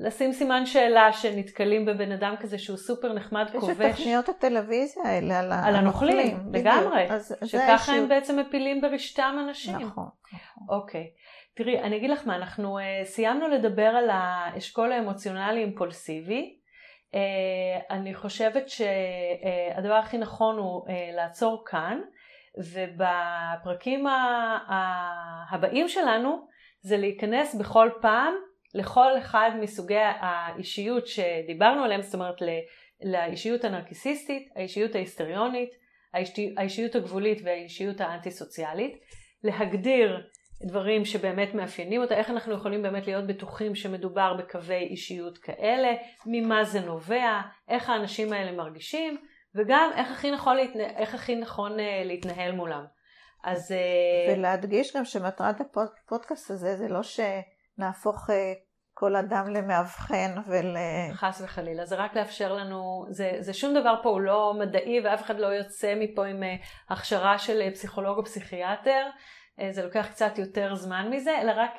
לשים 0.00 0.32
סימן 0.32 0.66
שאלה 0.66 1.12
שנתקלים 1.12 1.84
בבן 1.84 2.12
אדם 2.12 2.34
כזה 2.40 2.58
שהוא 2.58 2.76
סופר 2.76 3.12
נחמד 3.12 3.46
כובש. 3.60 3.70
יש 3.80 3.80
את 3.80 3.96
תוכניות 3.96 4.28
הטלוויזיה 4.28 5.02
האלה 5.04 5.40
על, 5.40 5.52
על 5.52 5.76
הנוכלים, 5.76 6.38
לגמרי. 6.52 7.06
שככה 7.44 7.92
הם 7.92 8.08
בעצם 8.08 8.38
מפילים 8.38 8.80
ברשתם 8.80 9.36
אנשים. 9.48 9.76
נכון, 9.76 10.08
נכון. 10.32 10.66
אוקיי. 10.68 11.10
תראי, 11.54 11.80
אני 11.80 11.96
אגיד 11.96 12.10
לך 12.10 12.26
מה, 12.26 12.36
אנחנו 12.36 12.78
uh, 12.78 12.82
סיימנו 13.04 13.48
לדבר 13.48 13.86
על 13.86 14.10
האשכול 14.12 14.92
האמוציונלי 14.92 15.60
אימפולסיבי. 15.60 16.58
Uh, 17.10 17.16
אני 17.90 18.14
חושבת 18.14 18.68
שהדבר 18.68 19.96
uh, 19.96 19.98
הכי 19.98 20.18
נכון 20.18 20.58
הוא 20.58 20.86
uh, 20.86 20.90
לעצור 21.16 21.64
כאן, 21.66 22.00
ובפרקים 22.58 24.06
הבאים 25.50 25.88
שלנו 25.88 26.46
זה 26.80 26.96
להיכנס 26.96 27.54
בכל 27.54 27.90
פעם 28.00 28.34
לכל 28.74 29.18
אחד 29.18 29.50
מסוגי 29.60 29.98
האישיות 29.98 31.06
שדיברנו 31.06 31.84
עליהם, 31.84 32.02
זאת 32.02 32.14
אומרת 32.14 32.36
לאישיות 33.02 33.64
הנרקיסיסטית, 33.64 34.48
האישיות 34.56 34.94
ההיסטריונית, 34.94 35.70
האישיות 36.56 36.94
הגבולית 36.94 37.40
והאישיות 37.44 38.00
האנטי 38.00 38.30
סוציאלית, 38.30 38.98
להגדיר 39.44 40.20
דברים 40.62 41.04
שבאמת 41.04 41.54
מאפיינים 41.54 42.02
אותה, 42.02 42.14
איך 42.14 42.30
אנחנו 42.30 42.54
יכולים 42.54 42.82
באמת 42.82 43.06
להיות 43.06 43.26
בטוחים 43.26 43.74
שמדובר 43.74 44.34
בקווי 44.34 44.82
אישיות 44.82 45.38
כאלה, 45.38 45.94
ממה 46.26 46.64
זה 46.64 46.80
נובע, 46.80 47.40
איך 47.68 47.90
האנשים 47.90 48.32
האלה 48.32 48.52
מרגישים, 48.52 49.16
וגם 49.54 49.90
איך 49.96 50.10
הכי 50.10 50.30
נכון, 50.30 50.56
להתנה, 50.56 50.84
איך 50.96 51.14
הכי 51.14 51.36
נכון 51.36 51.80
אה, 51.80 52.02
להתנהל 52.04 52.52
מולם. 52.52 52.84
אז... 53.44 53.72
אה, 53.72 54.34
ולהדגיש 54.34 54.96
גם 54.96 55.04
שמטרת 55.04 55.56
הפודקאסט 55.60 56.50
הזה 56.50 56.76
זה 56.76 56.88
לא 56.88 57.02
ש... 57.02 57.20
נהפוך 57.78 58.30
אה, 58.30 58.52
כל 58.94 59.16
אדם 59.16 59.50
למאבחן 59.50 60.34
ול... 60.46 60.76
חס 61.12 61.40
וחלילה, 61.44 61.84
זה 61.84 61.96
רק 61.96 62.16
לאפשר 62.16 62.52
לנו, 62.52 63.06
זה, 63.08 63.36
זה 63.38 63.52
שום 63.52 63.74
דבר 63.74 63.94
פה 64.02 64.08
הוא 64.08 64.20
לא 64.20 64.54
מדעי 64.58 65.00
ואף 65.04 65.22
אחד 65.22 65.38
לא 65.38 65.46
יוצא 65.46 65.94
מפה 65.96 66.26
עם 66.26 66.42
אה, 66.42 66.56
הכשרה 66.90 67.38
של 67.38 67.60
אה, 67.60 67.70
פסיכולוג 67.70 68.18
או 68.18 68.24
פסיכיאטר, 68.24 69.06
זה 69.70 69.82
לוקח 69.84 70.06
קצת 70.10 70.38
יותר 70.38 70.74
זמן 70.74 71.10
מזה, 71.10 71.40
אלא 71.40 71.52
רק 71.56 71.70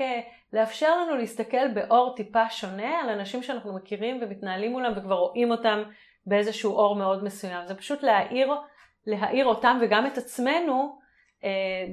לאפשר 0.53 0.97
לנו 0.97 1.15
להסתכל 1.15 1.67
באור 1.73 2.13
טיפה 2.15 2.49
שונה 2.49 2.99
על 2.99 3.09
אנשים 3.09 3.43
שאנחנו 3.43 3.75
מכירים 3.75 4.19
ומתנהלים 4.21 4.71
מולם 4.71 4.93
וכבר 4.97 5.15
רואים 5.15 5.51
אותם 5.51 5.83
באיזשהו 6.25 6.73
אור 6.73 6.95
מאוד 6.95 7.23
מסוים. 7.23 7.67
זה 7.67 7.75
פשוט 7.75 8.03
להאיר, 8.03 8.53
להאיר 9.05 9.45
אותם 9.45 9.79
וגם 9.81 10.07
את 10.07 10.17
עצמנו 10.17 10.99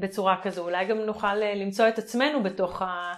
בצורה 0.01 0.43
כזו. 0.43 0.65
אולי 0.65 0.85
גם 0.85 0.99
נוכל 0.99 1.35
למצוא 1.35 1.89
את 1.89 1.99
עצמנו 1.99 2.43
בתוך 2.43 2.83
ה... 2.83 3.13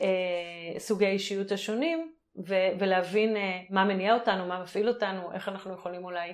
אה, 0.00 0.78
סוגי 0.78 1.06
האישיות 1.06 1.52
השונים 1.52 2.12
ו- 2.48 2.78
ולהבין 2.78 3.36
אה, 3.36 3.60
מה 3.70 3.84
מניע 3.84 4.14
אותנו, 4.14 4.46
מה 4.46 4.62
מפעיל 4.62 4.88
אותנו, 4.88 5.32
איך 5.32 5.48
אנחנו 5.48 5.74
יכולים 5.74 6.04
אולי 6.04 6.32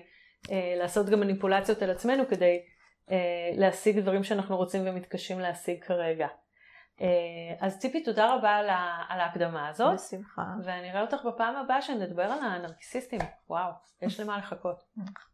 אה, 0.51 0.75
לעשות 0.77 1.07
גם 1.09 1.21
מניפולציות 1.21 1.83
על 1.83 1.91
עצמנו 1.91 2.29
כדי 2.29 2.63
להשיג 3.57 3.99
דברים 3.99 4.25
שאנחנו 4.25 4.57
רוצים 4.57 4.83
ומתקשים 4.87 5.41
להשיג 5.41 5.85
כרגע. 5.85 6.27
אז 7.61 7.79
ציפי, 7.79 8.03
תודה 8.03 8.35
רבה 8.35 8.51
על, 8.51 8.69
ה- 8.71 9.03
על 9.09 9.21
ההקדמה 9.21 9.69
הזאת. 9.69 9.95
בשמחה. 9.95 10.43
ואני 10.65 10.91
אראה 10.91 11.01
אותך 11.01 11.25
בפעם 11.25 11.57
הבאה 11.57 11.83
שנדבר 11.83 12.23
על 12.23 12.39
הנרקיסיסטים. 12.43 13.21
וואו, 13.51 13.71
יש 14.03 14.21
למה 14.21 14.39
לחכות. 14.39 14.83